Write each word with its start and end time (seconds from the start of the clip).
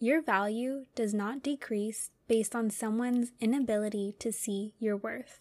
your 0.00 0.22
value 0.22 0.84
does 0.94 1.12
not 1.12 1.42
decrease 1.42 2.10
based 2.28 2.54
on 2.54 2.70
someone's 2.70 3.32
inability 3.40 4.14
to 4.20 4.30
see 4.30 4.74
your 4.78 4.96
worth. 4.96 5.40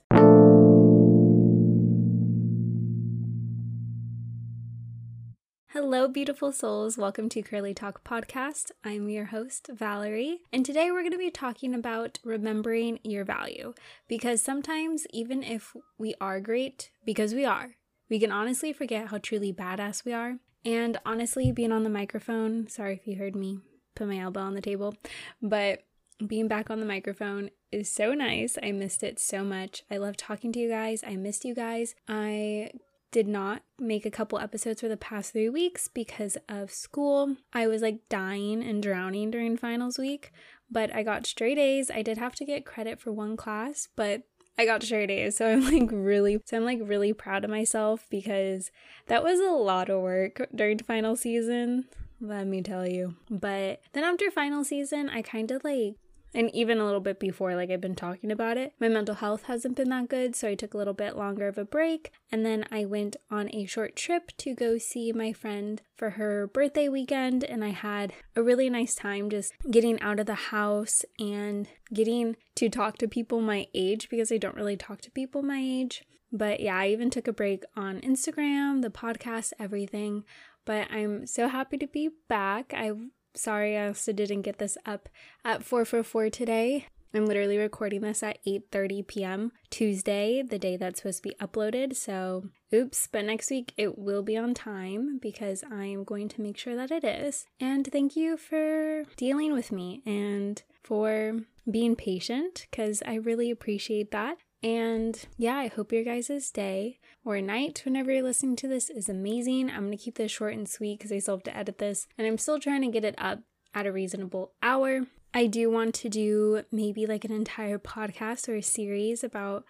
Hello, 5.70 6.08
beautiful 6.08 6.52
souls. 6.52 6.98
Welcome 6.98 7.30
to 7.30 7.44
Curly 7.44 7.76
Talk 7.76 8.04
Podcast. 8.04 8.72
I'm 8.84 9.10
your 9.10 9.26
host, 9.26 9.70
Valerie, 9.72 10.40
and 10.52 10.66
today 10.66 10.90
we're 10.90 11.02
going 11.02 11.12
to 11.12 11.20
be 11.20 11.30
talking 11.30 11.76
about 11.76 12.18
remembering 12.24 13.00
your 13.04 13.24
value 13.24 13.76
because 14.08 14.42
sometimes, 14.42 15.06
even 15.14 15.44
if 15.44 15.76
we 16.00 16.16
are 16.20 16.40
great, 16.40 16.90
because 17.06 17.36
we 17.36 17.46
are, 17.46 17.76
we 18.10 18.20
can 18.20 18.32
honestly 18.32 18.74
forget 18.74 19.10
how 19.10 19.20
truly 19.20 19.54
badass 19.54 20.04
we 20.04 20.14
are. 20.14 20.40
And 20.66 20.98
honestly, 21.06 21.52
being 21.52 21.72
on 21.72 21.84
the 21.84 21.92
microphone, 21.92 22.68
sorry 22.68 22.96
if 22.96 23.06
you 23.06 23.18
heard 23.18 23.36
me 23.36 23.60
put 23.98 24.08
my 24.08 24.20
elbow 24.20 24.42
on 24.42 24.54
the 24.54 24.62
table, 24.62 24.96
but 25.42 25.84
being 26.26 26.48
back 26.48 26.70
on 26.70 26.80
the 26.80 26.86
microphone 26.86 27.50
is 27.72 27.92
so 27.92 28.14
nice. 28.14 28.58
I 28.62 28.72
missed 28.72 29.04
it 29.04 29.20
so 29.20 29.44
much. 29.44 29.84
I 29.92 29.98
love 29.98 30.18
talking 30.18 30.52
to 30.54 30.60
you 30.60 30.70
guys. 30.70 31.04
I 31.06 31.16
missed 31.16 31.46
you 31.46 31.54
guys. 31.54 31.96
I 32.08 32.72
did 33.12 33.28
not 33.28 33.62
make 33.80 34.06
a 34.06 34.12
couple 34.12 34.40
episodes 34.40 34.82
for 34.82 34.88
the 34.88 34.98
past 34.98 35.32
three 35.32 35.50
weeks 35.50 35.88
because 35.88 36.38
of 36.50 36.72
school. 36.72 37.36
I 37.54 37.68
was 37.68 37.82
like 37.82 38.10
dying 38.10 38.64
and 38.64 38.82
drowning 38.82 39.32
during 39.32 39.58
finals 39.58 39.98
week, 39.98 40.32
but 40.70 40.94
I 40.94 41.04
got 41.04 41.26
straight 41.26 41.58
A's. 41.58 41.92
I 41.92 42.02
did 42.02 42.18
have 42.18 42.36
to 42.36 42.46
get 42.46 42.66
credit 42.66 43.00
for 43.00 43.12
one 43.12 43.38
class, 43.38 43.88
but 43.96 44.24
I 44.58 44.66
got 44.66 44.84
straight 44.84 45.12
A's. 45.12 45.38
So 45.38 45.48
I'm 45.48 45.64
like 45.72 45.90
really, 45.92 46.40
so 46.46 46.58
I'm 46.58 46.66
like 46.66 46.80
really 46.82 47.14
proud 47.14 47.44
of 47.44 47.50
myself 47.50 48.06
because 48.10 48.72
that 49.08 49.24
was 49.24 49.40
a 49.40 49.52
lot 49.52 49.90
of 49.90 50.02
work 50.02 50.48
during 50.54 50.80
final 50.80 51.16
season. 51.16 51.86
Let 52.20 52.48
me 52.48 52.62
tell 52.62 52.88
you. 52.88 53.16
But 53.30 53.82
then 53.94 54.04
after 54.04 54.32
final 54.32 54.64
season, 54.64 55.10
I 55.10 55.22
kind 55.22 55.52
of 55.52 55.64
like 55.64 55.96
and 56.34 56.54
even 56.54 56.78
a 56.78 56.86
little 56.86 57.00
bit 57.00 57.20
before, 57.20 57.56
like 57.56 57.72
I've 57.72 57.82
been 57.82 57.96
talking 57.96 58.32
about 58.32 58.58
it, 58.58 58.74
my 58.80 58.90
mental 58.90 59.16
health 59.16 59.44
hasn't 59.44 59.76
been 59.76 59.90
that 59.90 60.10
good. 60.10 60.36
So 60.36 60.50
I 60.50 60.56
took 60.56 60.74
a 60.74 60.78
little 60.78 60.94
bit 60.94 61.16
longer 61.16 61.48
of 61.48 61.58
a 61.58 61.66
break. 61.66 62.12
And 62.32 62.46
then 62.46 62.66
I 62.70 62.86
went 62.86 63.16
on 63.32 63.50
a 63.54 63.66
short 63.66 63.96
trip 63.96 64.32
to 64.38 64.54
go 64.54 64.78
see 64.78 65.12
my 65.12 65.34
friend 65.34 65.82
for 65.96 66.12
her 66.12 66.48
birthday 66.48 66.90
weekend. 66.90 67.44
And 67.44 67.64
I 67.64 67.70
had 67.70 68.14
a 68.36 68.44
really 68.44 68.70
nice 68.70 68.94
time 68.94 69.30
just 69.30 69.54
getting 69.72 70.00
out 70.02 70.20
of 70.20 70.26
the 70.26 70.36
house 70.36 71.04
and 71.18 71.68
getting 71.94 72.36
to 72.56 72.70
talk 72.70 72.98
to 73.00 73.08
people 73.08 73.42
my 73.42 73.68
age 73.74 74.10
because 74.10 74.32
I 74.32 74.38
don't 74.38 74.56
really 74.56 74.78
talk 74.78 75.02
to 75.02 75.12
people 75.12 75.42
my 75.42 75.62
age. 75.64 76.04
But 76.32 76.60
yeah, 76.60 76.76
I 76.76 76.90
even 76.90 77.10
took 77.10 77.28
a 77.28 77.34
break 77.34 77.64
on 77.78 78.02
Instagram, 78.02 78.82
the 78.82 78.90
podcast, 78.90 79.54
everything. 79.60 80.26
But 80.68 80.92
I'm 80.92 81.26
so 81.26 81.48
happy 81.48 81.78
to 81.78 81.88
be 81.88 82.10
back. 82.28 82.74
I'm 82.76 83.14
sorry 83.34 83.78
I 83.78 83.88
also 83.88 84.12
didn't 84.12 84.42
get 84.42 84.60
this 84.60 84.78
up 84.86 85.08
at 85.46 85.64
444 85.64 86.30
today. 86.30 86.88
I'm 87.14 87.26
literally 87.26 87.58
recording 87.58 88.02
this 88.02 88.22
at 88.22 88.38
8:30 88.46 89.08
p.m. 89.08 89.52
Tuesday, 89.70 90.44
the 90.44 90.60
day 90.60 90.76
that's 90.76 91.00
supposed 91.00 91.24
to 91.24 91.30
be 91.30 91.36
uploaded. 91.40 91.96
So, 91.96 92.50
oops, 92.74 93.08
but 93.10 93.24
next 93.24 93.50
week 93.50 93.74
it 93.78 93.98
will 93.98 94.24
be 94.24 94.36
on 94.36 94.54
time 94.54 95.20
because 95.22 95.64
I 95.72 95.86
am 95.86 96.04
going 96.04 96.28
to 96.28 96.42
make 96.42 96.58
sure 96.58 96.76
that 96.76 96.92
it 96.92 97.06
is. 97.06 97.46
And 97.62 97.88
thank 97.90 98.18
you 98.18 98.36
for 98.36 99.06
dealing 99.16 99.54
with 99.54 99.72
me 99.72 100.02
and 100.06 100.62
for 100.84 101.40
being 101.72 101.96
patient 101.96 102.68
because 102.70 103.02
I 103.06 103.16
really 103.16 103.50
appreciate 103.52 104.12
that. 104.12 104.38
And 104.64 105.20
yeah, 105.38 105.56
I 105.56 105.68
hope 105.68 105.92
your 105.92 106.04
guys' 106.04 106.52
day 106.52 107.00
or 107.24 107.40
night, 107.42 107.82
whenever 107.86 108.12
you're 108.12 108.24
listening 108.24 108.56
to 108.58 108.68
this, 108.68 108.90
is 108.90 109.08
amazing. 109.08 109.70
I'm 109.70 109.86
gonna 109.86 109.98
keep 109.98 110.16
this 110.16 110.32
short 110.32 110.54
and 110.54 110.68
sweet 110.68 110.98
because 110.98 111.12
I 111.12 111.20
still 111.20 111.36
have 111.36 111.44
to 111.44 111.56
edit 111.56 111.78
this, 111.78 112.08
and 112.18 112.26
I'm 112.26 112.38
still 112.38 112.60
trying 112.60 112.82
to 112.82 112.92
get 112.92 113.06
it 113.06 113.16
up 113.18 113.42
at 113.74 113.86
a 113.86 113.92
reasonable 113.92 114.54
hour. 114.64 115.06
I 115.34 115.46
do 115.46 115.70
want 115.70 115.94
to 115.96 116.10
do 116.10 116.64
maybe 116.72 117.06
like 117.06 117.24
an 117.24 117.32
entire 117.32 117.78
podcast 117.78 118.50
or 118.50 118.56
a 118.56 118.64
series 118.64 119.24
about 119.24 119.66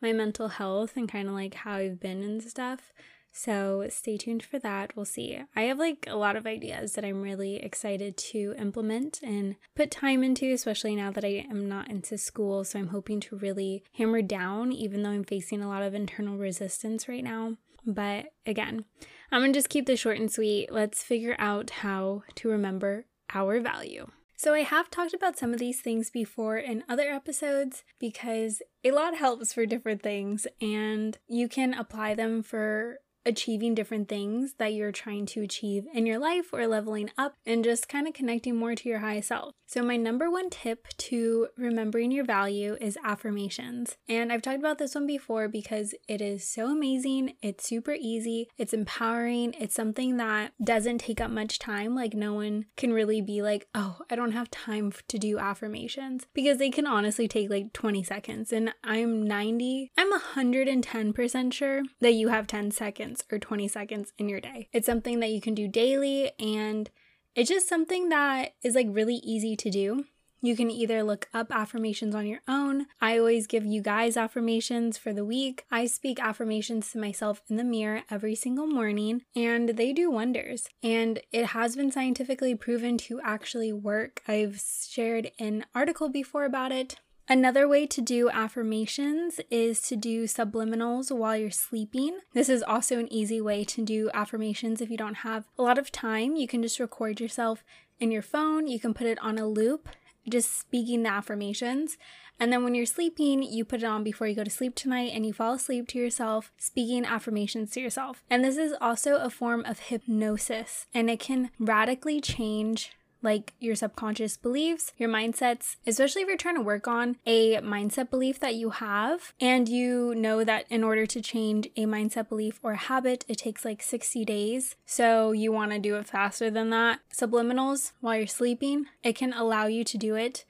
my 0.00 0.12
mental 0.12 0.48
health 0.48 0.92
and 0.96 1.10
kind 1.10 1.28
of 1.28 1.34
like 1.34 1.54
how 1.54 1.74
I've 1.74 1.98
been 1.98 2.22
and 2.22 2.42
stuff. 2.42 2.92
So 3.32 3.86
stay 3.88 4.16
tuned 4.16 4.42
for 4.42 4.58
that. 4.58 4.96
We'll 4.96 5.04
see. 5.04 5.38
I 5.54 5.62
have 5.62 5.78
like 5.78 6.06
a 6.08 6.16
lot 6.16 6.36
of 6.36 6.46
ideas 6.46 6.94
that 6.94 7.04
I'm 7.04 7.22
really 7.22 7.56
excited 7.56 8.16
to 8.16 8.54
implement 8.58 9.20
and 9.22 9.56
put 9.76 9.90
time 9.90 10.24
into, 10.24 10.52
especially 10.52 10.96
now 10.96 11.10
that 11.12 11.24
I 11.24 11.46
am 11.48 11.68
not 11.68 11.88
into 11.88 12.18
school. 12.18 12.64
So 12.64 12.78
I'm 12.78 12.88
hoping 12.88 13.20
to 13.20 13.36
really 13.36 13.84
hammer 13.94 14.22
down, 14.22 14.72
even 14.72 15.02
though 15.02 15.10
I'm 15.10 15.24
facing 15.24 15.62
a 15.62 15.68
lot 15.68 15.82
of 15.82 15.94
internal 15.94 16.36
resistance 16.36 17.08
right 17.08 17.24
now. 17.24 17.56
But 17.86 18.26
again, 18.44 18.84
I'm 19.30 19.42
gonna 19.42 19.52
just 19.52 19.68
keep 19.68 19.86
this 19.86 20.00
short 20.00 20.18
and 20.18 20.30
sweet. 20.30 20.72
Let's 20.72 21.02
figure 21.02 21.36
out 21.38 21.70
how 21.70 22.22
to 22.36 22.48
remember 22.48 23.06
our 23.32 23.60
value. 23.60 24.08
So, 24.36 24.54
I 24.54 24.60
have 24.60 24.88
talked 24.88 25.14
about 25.14 25.36
some 25.36 25.52
of 25.52 25.58
these 25.58 25.80
things 25.80 26.10
before 26.10 26.58
in 26.58 26.84
other 26.88 27.10
episodes 27.10 27.82
because 27.98 28.62
a 28.84 28.92
lot 28.92 29.16
helps 29.16 29.52
for 29.52 29.66
different 29.66 30.00
things 30.00 30.46
and 30.60 31.18
you 31.26 31.48
can 31.48 31.74
apply 31.74 32.14
them 32.14 32.44
for 32.44 32.98
achieving 33.28 33.74
different 33.74 34.08
things 34.08 34.54
that 34.58 34.72
you're 34.72 34.90
trying 34.90 35.26
to 35.26 35.42
achieve 35.42 35.84
in 35.92 36.06
your 36.06 36.18
life 36.18 36.46
or 36.52 36.66
leveling 36.66 37.10
up 37.18 37.34
and 37.44 37.62
just 37.62 37.88
kind 37.88 38.08
of 38.08 38.14
connecting 38.14 38.56
more 38.56 38.74
to 38.74 38.88
your 38.88 39.00
high 39.00 39.20
self. 39.20 39.54
So, 39.66 39.82
my 39.82 39.98
number 39.98 40.30
one 40.30 40.48
tip 40.48 40.88
to 40.96 41.48
remembering 41.58 42.10
your 42.10 42.24
value 42.24 42.78
is 42.80 42.96
affirmations. 43.04 43.98
And 44.08 44.32
I've 44.32 44.40
talked 44.40 44.58
about 44.58 44.78
this 44.78 44.94
one 44.94 45.06
before 45.06 45.46
because 45.46 45.94
it 46.08 46.22
is 46.22 46.48
so 46.48 46.68
amazing. 46.72 47.34
It's 47.42 47.66
super 47.68 47.92
easy, 47.92 48.48
it's 48.56 48.72
empowering, 48.72 49.54
it's 49.60 49.74
something 49.74 50.16
that 50.16 50.52
doesn't 50.64 50.98
take 50.98 51.20
up 51.20 51.30
much 51.30 51.58
time. 51.58 51.94
Like, 51.94 52.14
no 52.14 52.32
one 52.32 52.64
can 52.78 52.94
really 52.94 53.20
be 53.20 53.42
like, 53.42 53.68
oh, 53.74 53.98
I 54.10 54.16
don't 54.16 54.32
have 54.32 54.50
time 54.50 54.90
to 55.08 55.18
do 55.18 55.38
affirmations 55.38 56.26
because 56.32 56.56
they 56.56 56.70
can 56.70 56.86
honestly 56.86 57.28
take 57.28 57.50
like 57.50 57.74
20 57.74 58.02
seconds. 58.02 58.52
And 58.52 58.72
I'm 58.82 59.22
90, 59.22 59.92
I'm 59.98 60.18
110% 60.18 61.52
sure 61.52 61.82
that 62.00 62.12
you 62.12 62.28
have 62.28 62.46
10 62.46 62.70
seconds 62.70 63.17
seconds 63.18 63.32
or 63.32 63.38
20 63.38 63.68
seconds 63.68 64.12
in 64.18 64.28
your 64.28 64.40
day. 64.40 64.68
It's 64.72 64.86
something 64.86 65.20
that 65.20 65.30
you 65.30 65.40
can 65.40 65.54
do 65.54 65.68
daily 65.68 66.32
and 66.38 66.90
it's 67.34 67.48
just 67.48 67.68
something 67.68 68.08
that 68.08 68.54
is 68.62 68.74
like 68.74 68.88
really 68.90 69.16
easy 69.16 69.56
to 69.56 69.70
do. 69.70 70.04
You 70.40 70.54
can 70.54 70.70
either 70.70 71.02
look 71.02 71.28
up 71.34 71.48
affirmations 71.50 72.14
on 72.14 72.26
your 72.26 72.42
own. 72.46 72.86
I 73.00 73.18
always 73.18 73.48
give 73.48 73.66
you 73.66 73.82
guys 73.82 74.16
affirmations 74.16 74.96
for 74.96 75.12
the 75.12 75.24
week. 75.24 75.64
I 75.68 75.86
speak 75.86 76.20
affirmations 76.20 76.92
to 76.92 76.98
myself 76.98 77.42
in 77.48 77.56
the 77.56 77.64
mirror 77.64 78.02
every 78.08 78.36
single 78.36 78.68
morning, 78.68 79.22
and 79.34 79.70
they 79.70 79.92
do 79.92 80.12
wonders. 80.12 80.68
And 80.80 81.18
it 81.32 81.46
has 81.46 81.74
been 81.74 81.90
scientifically 81.90 82.54
proven 82.54 82.98
to 82.98 83.20
actually 83.20 83.72
work. 83.72 84.22
I've 84.28 84.62
shared 84.88 85.32
an 85.40 85.66
article 85.74 86.08
before 86.08 86.44
about 86.44 86.70
it. 86.70 87.00
Another 87.30 87.68
way 87.68 87.86
to 87.86 88.00
do 88.00 88.30
affirmations 88.30 89.38
is 89.50 89.82
to 89.82 89.96
do 89.96 90.24
subliminals 90.24 91.14
while 91.14 91.36
you're 91.36 91.50
sleeping. 91.50 92.20
This 92.32 92.48
is 92.48 92.62
also 92.62 92.98
an 92.98 93.12
easy 93.12 93.38
way 93.38 93.64
to 93.64 93.84
do 93.84 94.10
affirmations 94.14 94.80
if 94.80 94.88
you 94.88 94.96
don't 94.96 95.16
have 95.16 95.44
a 95.58 95.62
lot 95.62 95.76
of 95.76 95.92
time. 95.92 96.36
You 96.36 96.48
can 96.48 96.62
just 96.62 96.80
record 96.80 97.20
yourself 97.20 97.62
in 98.00 98.10
your 98.10 98.22
phone, 98.22 98.66
you 98.66 98.80
can 98.80 98.94
put 98.94 99.06
it 99.06 99.18
on 99.18 99.38
a 99.38 99.46
loop, 99.46 99.90
just 100.26 100.58
speaking 100.58 101.02
the 101.02 101.10
affirmations. 101.10 101.98
And 102.40 102.52
then 102.52 102.62
when 102.62 102.74
you're 102.74 102.86
sleeping, 102.86 103.42
you 103.42 103.64
put 103.64 103.82
it 103.82 103.86
on 103.86 104.04
before 104.04 104.28
you 104.28 104.36
go 104.36 104.44
to 104.44 104.50
sleep 104.50 104.74
tonight 104.74 105.10
and 105.12 105.26
you 105.26 105.32
fall 105.32 105.54
asleep 105.54 105.88
to 105.88 105.98
yourself, 105.98 106.52
speaking 106.56 107.04
affirmations 107.04 107.72
to 107.72 107.80
yourself. 107.80 108.22
And 108.30 108.44
this 108.44 108.56
is 108.56 108.74
also 108.80 109.16
a 109.16 109.28
form 109.28 109.64
of 109.64 109.80
hypnosis 109.80 110.86
and 110.94 111.10
it 111.10 111.20
can 111.20 111.50
radically 111.58 112.20
change 112.20 112.92
like 113.22 113.54
your 113.58 113.74
subconscious 113.74 114.36
beliefs, 114.36 114.92
your 114.96 115.08
mindsets, 115.08 115.76
especially 115.86 116.22
if 116.22 116.28
you're 116.28 116.36
trying 116.36 116.56
to 116.56 116.62
work 116.62 116.86
on 116.86 117.16
a 117.26 117.56
mindset 117.56 118.10
belief 118.10 118.38
that 118.40 118.54
you 118.54 118.70
have 118.70 119.32
and 119.40 119.68
you 119.68 120.14
know 120.14 120.44
that 120.44 120.64
in 120.70 120.84
order 120.84 121.06
to 121.06 121.20
change 121.20 121.68
a 121.76 121.84
mindset 121.84 122.28
belief 122.28 122.60
or 122.62 122.74
habit, 122.74 123.24
it 123.28 123.38
takes 123.38 123.64
like 123.64 123.82
60 123.82 124.24
days. 124.24 124.76
So 124.86 125.32
you 125.32 125.52
want 125.52 125.72
to 125.72 125.78
do 125.78 125.96
it 125.96 126.06
faster 126.06 126.50
than 126.50 126.70
that. 126.70 127.00
Subliminals 127.12 127.92
while 128.00 128.16
you're 128.16 128.26
sleeping, 128.26 128.86
it 129.02 129.14
can 129.14 129.32
allow 129.32 129.66
you 129.66 129.84
to 129.84 129.98
do 129.98 130.14
it 130.14 130.44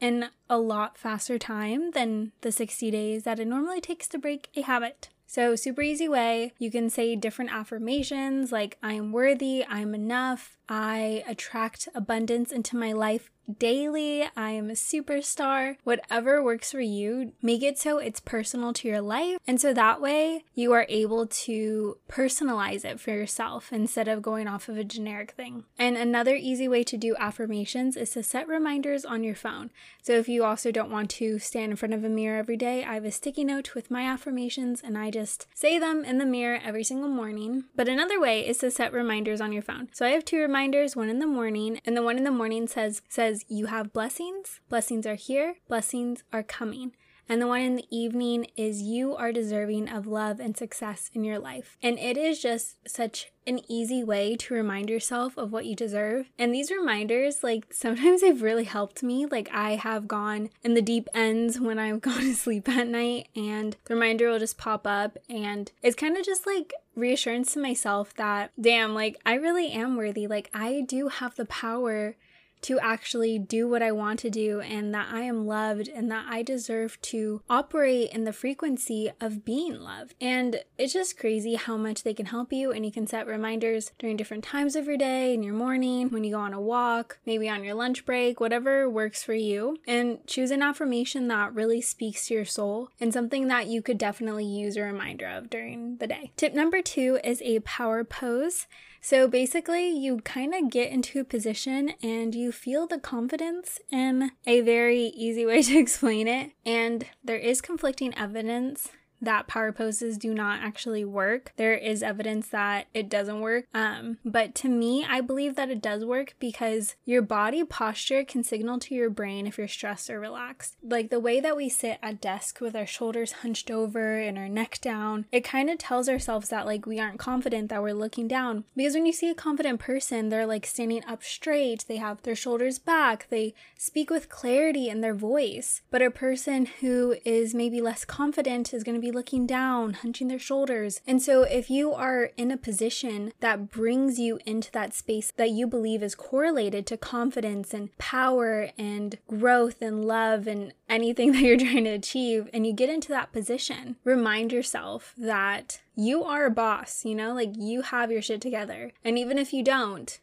in 0.00 0.26
a 0.48 0.58
lot 0.58 0.98
faster 0.98 1.38
time 1.38 1.90
than 1.92 2.32
the 2.40 2.50
60 2.50 2.90
days 2.90 3.24
that 3.24 3.38
it 3.38 3.46
normally 3.46 3.80
takes 3.80 4.08
to 4.08 4.18
break 4.18 4.48
a 4.56 4.62
habit. 4.62 5.10
So, 5.32 5.54
super 5.54 5.80
easy 5.80 6.08
way. 6.08 6.54
You 6.58 6.72
can 6.72 6.90
say 6.90 7.14
different 7.14 7.52
affirmations 7.52 8.50
like, 8.50 8.78
I 8.82 8.94
am 8.94 9.12
worthy, 9.12 9.64
I'm 9.64 9.94
enough, 9.94 10.56
I 10.68 11.22
attract 11.24 11.88
abundance 11.94 12.50
into 12.50 12.76
my 12.76 12.90
life 12.90 13.30
daily. 13.58 14.28
I 14.36 14.50
am 14.50 14.70
a 14.70 14.74
superstar. 14.74 15.76
Whatever 15.84 16.42
works 16.42 16.72
for 16.72 16.80
you, 16.80 17.32
make 17.42 17.62
it 17.62 17.78
so 17.78 17.98
it's 17.98 18.20
personal 18.20 18.72
to 18.74 18.88
your 18.88 19.00
life. 19.00 19.38
And 19.46 19.60
so 19.60 19.72
that 19.72 20.00
way 20.00 20.44
you 20.54 20.72
are 20.72 20.86
able 20.88 21.26
to 21.26 21.98
personalize 22.08 22.84
it 22.84 23.00
for 23.00 23.10
yourself 23.10 23.72
instead 23.72 24.08
of 24.08 24.22
going 24.22 24.46
off 24.46 24.68
of 24.68 24.76
a 24.76 24.84
generic 24.84 25.32
thing. 25.32 25.64
And 25.78 25.96
another 25.96 26.34
easy 26.34 26.68
way 26.68 26.84
to 26.84 26.96
do 26.96 27.16
affirmations 27.18 27.96
is 27.96 28.10
to 28.10 28.22
set 28.22 28.48
reminders 28.48 29.04
on 29.04 29.24
your 29.24 29.34
phone. 29.34 29.70
So 30.02 30.12
if 30.12 30.28
you 30.28 30.44
also 30.44 30.70
don't 30.70 30.90
want 30.90 31.10
to 31.10 31.38
stand 31.38 31.72
in 31.72 31.76
front 31.76 31.94
of 31.94 32.04
a 32.04 32.08
mirror 32.08 32.38
every 32.38 32.56
day, 32.56 32.84
I 32.84 32.94
have 32.94 33.04
a 33.04 33.10
sticky 33.10 33.44
note 33.44 33.74
with 33.74 33.90
my 33.90 34.02
affirmations 34.02 34.80
and 34.82 34.96
I 34.96 35.10
just 35.10 35.46
say 35.54 35.78
them 35.78 36.04
in 36.04 36.18
the 36.18 36.26
mirror 36.26 36.60
every 36.64 36.84
single 36.84 37.08
morning. 37.08 37.64
But 37.74 37.88
another 37.88 38.20
way 38.20 38.46
is 38.46 38.58
to 38.58 38.70
set 38.70 38.92
reminders 38.92 39.40
on 39.40 39.52
your 39.52 39.62
phone. 39.62 39.88
So 39.92 40.06
I 40.06 40.10
have 40.10 40.24
two 40.24 40.38
reminders, 40.38 40.96
one 40.96 41.08
in 41.08 41.18
the 41.18 41.26
morning, 41.26 41.80
and 41.84 41.96
the 41.96 42.02
one 42.02 42.16
in 42.16 42.24
the 42.24 42.30
morning 42.30 42.66
says 42.66 43.02
says 43.08 43.39
you 43.48 43.66
have 43.66 43.92
blessings. 43.92 44.60
Blessings 44.68 45.06
are 45.06 45.14
here. 45.14 45.56
Blessings 45.68 46.22
are 46.32 46.42
coming. 46.42 46.92
And 47.30 47.40
the 47.40 47.46
one 47.46 47.60
in 47.60 47.76
the 47.76 47.86
evening 47.96 48.48
is 48.56 48.82
you 48.82 49.14
are 49.14 49.30
deserving 49.30 49.88
of 49.88 50.08
love 50.08 50.40
and 50.40 50.56
success 50.56 51.12
in 51.14 51.22
your 51.22 51.38
life. 51.38 51.76
And 51.80 51.96
it 51.96 52.16
is 52.16 52.42
just 52.42 52.76
such 52.88 53.30
an 53.46 53.60
easy 53.68 54.02
way 54.02 54.34
to 54.34 54.52
remind 54.52 54.90
yourself 54.90 55.38
of 55.38 55.52
what 55.52 55.64
you 55.64 55.76
deserve. 55.76 56.28
And 56.36 56.52
these 56.52 56.72
reminders, 56.72 57.44
like 57.44 57.66
sometimes 57.72 58.22
they've 58.22 58.42
really 58.42 58.64
helped 58.64 59.04
me. 59.04 59.26
Like 59.26 59.48
I 59.54 59.76
have 59.76 60.08
gone 60.08 60.50
in 60.64 60.74
the 60.74 60.82
deep 60.82 61.08
ends 61.14 61.60
when 61.60 61.78
I've 61.78 62.00
gone 62.00 62.22
to 62.22 62.34
sleep 62.34 62.68
at 62.68 62.88
night, 62.88 63.28
and 63.36 63.76
the 63.84 63.94
reminder 63.94 64.28
will 64.28 64.40
just 64.40 64.58
pop 64.58 64.84
up. 64.84 65.16
And 65.28 65.70
it's 65.84 65.94
kind 65.94 66.16
of 66.16 66.26
just 66.26 66.48
like 66.48 66.74
reassurance 66.96 67.52
to 67.52 67.60
myself 67.60 68.12
that, 68.14 68.50
damn, 68.60 68.92
like 68.92 69.20
I 69.24 69.34
really 69.34 69.70
am 69.70 69.96
worthy. 69.96 70.26
Like 70.26 70.50
I 70.52 70.80
do 70.80 71.06
have 71.06 71.36
the 71.36 71.46
power 71.46 72.16
to 72.62 72.78
actually 72.80 73.38
do 73.38 73.68
what 73.68 73.82
I 73.82 73.92
want 73.92 74.18
to 74.20 74.30
do 74.30 74.60
and 74.60 74.94
that 74.94 75.08
I 75.12 75.22
am 75.22 75.46
loved 75.46 75.88
and 75.88 76.10
that 76.10 76.26
I 76.28 76.42
deserve 76.42 77.00
to 77.02 77.42
operate 77.48 78.10
in 78.10 78.24
the 78.24 78.32
frequency 78.32 79.10
of 79.20 79.44
being 79.44 79.80
loved. 79.80 80.14
And 80.20 80.62
it's 80.78 80.92
just 80.92 81.18
crazy 81.18 81.54
how 81.54 81.76
much 81.76 82.02
they 82.02 82.14
can 82.14 82.26
help 82.26 82.52
you. 82.52 82.72
And 82.72 82.84
you 82.84 82.92
can 82.92 83.06
set 83.06 83.26
reminders 83.26 83.92
during 83.98 84.16
different 84.16 84.44
times 84.44 84.76
of 84.76 84.86
your 84.86 84.96
day, 84.96 85.34
in 85.34 85.42
your 85.42 85.54
morning, 85.54 86.10
when 86.10 86.24
you 86.24 86.32
go 86.32 86.40
on 86.40 86.54
a 86.54 86.60
walk, 86.60 87.18
maybe 87.26 87.48
on 87.48 87.64
your 87.64 87.74
lunch 87.74 88.04
break, 88.04 88.40
whatever 88.40 88.88
works 88.88 89.22
for 89.22 89.34
you. 89.34 89.78
And 89.86 90.26
choose 90.26 90.50
an 90.50 90.62
affirmation 90.62 91.28
that 91.28 91.54
really 91.54 91.80
speaks 91.80 92.26
to 92.26 92.34
your 92.34 92.44
soul 92.44 92.90
and 93.00 93.12
something 93.12 93.48
that 93.48 93.66
you 93.66 93.82
could 93.82 93.98
definitely 93.98 94.44
use 94.44 94.76
a 94.76 94.82
reminder 94.82 95.26
of 95.26 95.50
during 95.50 95.96
the 95.96 96.06
day. 96.06 96.32
Tip 96.36 96.54
number 96.54 96.82
two 96.82 97.18
is 97.24 97.40
a 97.42 97.60
power 97.60 98.04
pose. 98.04 98.66
So 99.00 99.26
basically, 99.26 99.88
you 99.88 100.18
kind 100.20 100.54
of 100.54 100.70
get 100.70 100.92
into 100.92 101.20
a 101.20 101.24
position 101.24 101.94
and 102.02 102.34
you 102.34 102.52
feel 102.52 102.86
the 102.86 102.98
confidence 102.98 103.80
in 103.90 104.32
a 104.46 104.60
very 104.60 105.06
easy 105.06 105.46
way 105.46 105.62
to 105.64 105.78
explain 105.78 106.28
it. 106.28 106.52
And 106.66 107.06
there 107.24 107.38
is 107.38 107.60
conflicting 107.60 108.16
evidence 108.16 108.90
that 109.20 109.46
power 109.46 109.72
poses 109.72 110.18
do 110.18 110.34
not 110.34 110.60
actually 110.60 111.04
work. 111.04 111.52
There 111.56 111.74
is 111.74 112.02
evidence 112.02 112.48
that 112.48 112.86
it 112.94 113.08
doesn't 113.08 113.40
work. 113.40 113.66
Um, 113.74 114.18
but 114.24 114.54
to 114.56 114.68
me, 114.68 115.04
I 115.08 115.20
believe 115.20 115.56
that 115.56 115.70
it 115.70 115.82
does 115.82 116.04
work 116.04 116.34
because 116.38 116.96
your 117.04 117.22
body 117.22 117.64
posture 117.64 118.24
can 118.24 118.44
signal 118.44 118.78
to 118.80 118.94
your 118.94 119.10
brain 119.10 119.46
if 119.46 119.58
you're 119.58 119.68
stressed 119.68 120.10
or 120.10 120.20
relaxed. 120.20 120.76
Like 120.82 121.10
the 121.10 121.20
way 121.20 121.40
that 121.40 121.56
we 121.56 121.68
sit 121.68 121.98
at 122.02 122.20
desk 122.20 122.60
with 122.60 122.74
our 122.74 122.86
shoulders 122.86 123.32
hunched 123.32 123.70
over 123.70 124.18
and 124.18 124.38
our 124.38 124.48
neck 124.48 124.78
down, 124.80 125.26
it 125.30 125.44
kind 125.44 125.70
of 125.70 125.78
tells 125.78 126.08
ourselves 126.08 126.48
that 126.48 126.66
like 126.66 126.86
we 126.86 126.98
aren't 126.98 127.18
confident 127.18 127.68
that 127.68 127.82
we're 127.82 127.94
looking 127.94 128.28
down. 128.28 128.64
Because 128.76 128.94
when 128.94 129.06
you 129.06 129.12
see 129.12 129.30
a 129.30 129.34
confident 129.34 129.80
person, 129.80 130.28
they're 130.28 130.46
like 130.46 130.66
standing 130.66 131.04
up 131.06 131.22
straight, 131.22 131.84
they 131.88 131.96
have 131.96 132.22
their 132.22 132.34
shoulders 132.34 132.78
back, 132.78 133.26
they 133.30 133.54
speak 133.76 134.10
with 134.10 134.28
clarity 134.28 134.88
in 134.88 135.00
their 135.00 135.14
voice. 135.14 135.82
But 135.90 136.02
a 136.02 136.10
person 136.10 136.66
who 136.80 137.16
is 137.24 137.54
maybe 137.54 137.80
less 137.80 138.04
confident 138.04 138.72
is 138.72 138.84
going 138.84 138.94
to 138.94 139.00
be 139.00 139.09
looking 139.12 139.46
down, 139.46 139.94
hunching 139.94 140.28
their 140.28 140.38
shoulders. 140.38 141.00
And 141.06 141.22
so, 141.22 141.42
if 141.42 141.70
you 141.70 141.92
are 141.92 142.30
in 142.36 142.50
a 142.50 142.56
position 142.56 143.32
that 143.40 143.70
brings 143.70 144.18
you 144.18 144.38
into 144.46 144.70
that 144.72 144.94
space 144.94 145.32
that 145.36 145.50
you 145.50 145.66
believe 145.66 146.02
is 146.02 146.14
correlated 146.14 146.86
to 146.86 146.96
confidence 146.96 147.72
and 147.74 147.96
power 147.98 148.70
and 148.78 149.18
growth 149.26 149.82
and 149.82 150.04
love 150.04 150.46
and 150.46 150.72
anything 150.88 151.32
that 151.32 151.42
you're 151.42 151.56
trying 151.56 151.84
to 151.84 151.90
achieve, 151.90 152.48
and 152.52 152.66
you 152.66 152.72
get 152.72 152.90
into 152.90 153.08
that 153.08 153.32
position, 153.32 153.96
remind 154.04 154.52
yourself 154.52 155.14
that 155.16 155.80
you 155.94 156.24
are 156.24 156.46
a 156.46 156.50
boss, 156.50 157.04
you 157.04 157.14
know, 157.14 157.34
like 157.34 157.50
you 157.56 157.82
have 157.82 158.10
your 158.10 158.22
shit 158.22 158.40
together. 158.40 158.92
And 159.04 159.18
even 159.18 159.38
if 159.38 159.52
you 159.52 159.62
don't, 159.62 160.18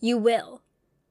you 0.00 0.18
will. 0.18 0.62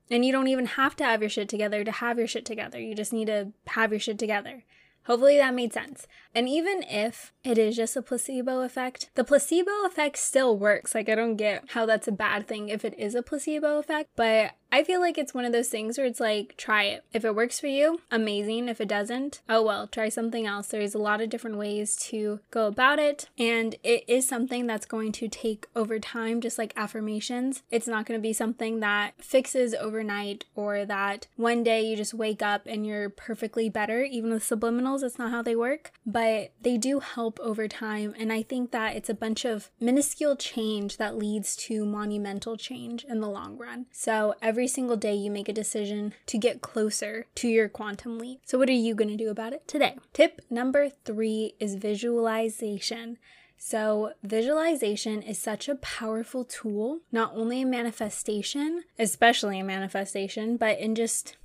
And 0.10 0.24
you 0.24 0.32
don't 0.32 0.48
even 0.48 0.68
have 0.68 0.96
to 0.98 1.04
have 1.04 1.22
your 1.22 1.30
shit 1.30 1.50
together 1.50 1.84
to 1.84 1.92
have 1.92 2.18
your 2.18 2.28
shit 2.28 2.46
together. 2.46 2.80
You 2.80 2.94
just 2.94 3.12
need 3.12 3.26
to 3.26 3.52
have 3.68 3.92
your 3.92 4.00
shit 4.00 4.20
together. 4.20 4.64
Hopefully 5.06 5.38
that 5.38 5.54
made 5.54 5.74
sense. 5.74 6.08
And 6.34 6.50
even 6.50 6.84
if 6.84 7.32
it 7.44 7.58
is 7.58 7.76
just 7.76 7.96
a 7.96 8.02
placebo 8.02 8.62
effect, 8.62 9.10
the 9.16 9.24
placebo 9.24 9.72
effect 9.86 10.18
still 10.18 10.58
works. 10.58 10.96
Like, 10.96 11.10
I 11.10 11.16
don't 11.16 11.36
get 11.36 11.64
how 11.70 11.86
that's 11.86 12.08
a 12.08 12.12
bad 12.12 12.48
thing 12.48 12.70
if 12.70 12.84
it 12.84 12.98
is 12.98 13.16
a 13.16 13.22
placebo 13.22 13.78
effect, 13.78 14.10
but 14.16 14.52
I 14.76 14.84
feel 14.84 15.00
like 15.00 15.18
it's 15.18 15.34
one 15.34 15.46
of 15.46 15.54
those 15.54 15.70
things 15.70 15.98
where 15.98 16.06
it's 16.06 16.20
like, 16.20 16.58
try 16.58 16.84
it. 16.84 17.06
If 17.14 17.24
it 17.24 17.34
works 17.34 17.62
for 17.62 17.68
you, 17.68 18.02
amazing. 18.12 18.68
If 18.68 18.82
it 18.82 18.90
doesn't, 18.90 19.40
oh 19.48 19.64
well, 19.64 19.88
try 19.88 20.10
something 20.10 20.46
else. 20.46 20.68
There's 20.68 20.94
a 20.94 20.98
lot 20.98 21.22
of 21.22 21.30
different 21.30 21.56
ways 21.56 21.96
to 22.08 22.42
go 22.52 22.68
about 22.68 23.00
it. 23.00 23.30
And 23.40 23.76
it 23.84 24.04
is 24.06 24.28
something 24.28 24.68
that's 24.68 24.86
going 24.86 25.14
to 25.14 25.30
take 25.30 25.68
over 25.78 25.98
time, 25.98 26.42
just 26.42 26.58
like 26.58 26.74
affirmations. 26.76 27.64
It's 27.72 27.88
not 27.88 28.06
going 28.06 28.20
to 28.20 28.22
be 28.22 28.34
something 28.34 28.82
that 28.82 29.14
fixes 29.18 29.74
overnight 29.74 30.44
or 30.56 30.84
that 30.84 31.28
one 31.38 31.64
day 31.64 31.82
you 31.86 31.96
just 31.96 32.14
wake 32.14 32.42
up 32.42 32.64
and 32.66 32.86
you're 32.86 33.08
perfectly 33.08 33.70
better. 33.70 34.04
Even 34.04 34.32
with 34.34 34.44
subliminals, 34.44 35.00
that's 35.00 35.18
not 35.18 35.32
how 35.32 35.42
they 35.42 35.56
work, 35.56 35.94
but 36.06 36.52
they 36.62 36.76
do 36.76 37.00
help 37.00 37.40
over 37.40 37.70
time. 37.70 38.14
And 38.20 38.34
I 38.34 38.44
think 38.44 38.72
that 38.72 38.98
it's 38.98 39.10
a 39.10 39.14
bunch 39.14 39.46
of 39.46 39.70
minuscule 39.80 40.36
change 40.36 40.98
that 40.98 41.18
leads 41.18 41.56
to 41.68 41.86
monumental 41.86 42.58
change 42.58 43.06
in 43.06 43.22
the 43.22 43.30
long 43.30 43.58
run. 43.58 43.86
So 43.94 44.36
every 44.42 44.65
every 44.66 44.74
single 44.74 44.98
day 44.98 45.14
you 45.14 45.30
make 45.30 45.48
a 45.48 45.54
decision 45.54 46.12
to 46.26 46.40
get 46.40 46.60
closer 46.60 47.28
to 47.36 47.48
your 47.48 47.70
quantum 47.70 48.18
leap. 48.18 48.40
So, 48.48 48.58
what 48.58 48.68
are 48.68 48.72
you 48.72 48.96
going 48.96 49.16
to 49.16 49.16
do 49.16 49.30
about 49.30 49.54
it 49.54 49.68
today? 49.68 49.96
Tip 50.12 50.42
number 50.50 50.90
three 50.90 51.54
is 51.60 51.76
visualization. 51.76 53.20
So, 53.60 54.14
visualization 54.24 55.22
is 55.22 55.38
such 55.38 55.70
a 55.70 55.76
powerful 55.76 56.44
tool, 56.46 57.02
not 57.12 57.32
only 57.36 57.62
in 57.62 57.70
manifestation, 57.70 58.86
especially 58.98 59.60
in 59.60 59.68
manifestation, 59.68 60.58
but 60.58 60.80
in 60.80 60.96
just 60.96 61.38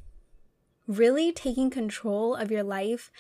really 0.87 1.31
taking 1.31 1.69
control 1.69 2.35
of 2.35 2.51
your 2.51 2.63
life 2.63 3.11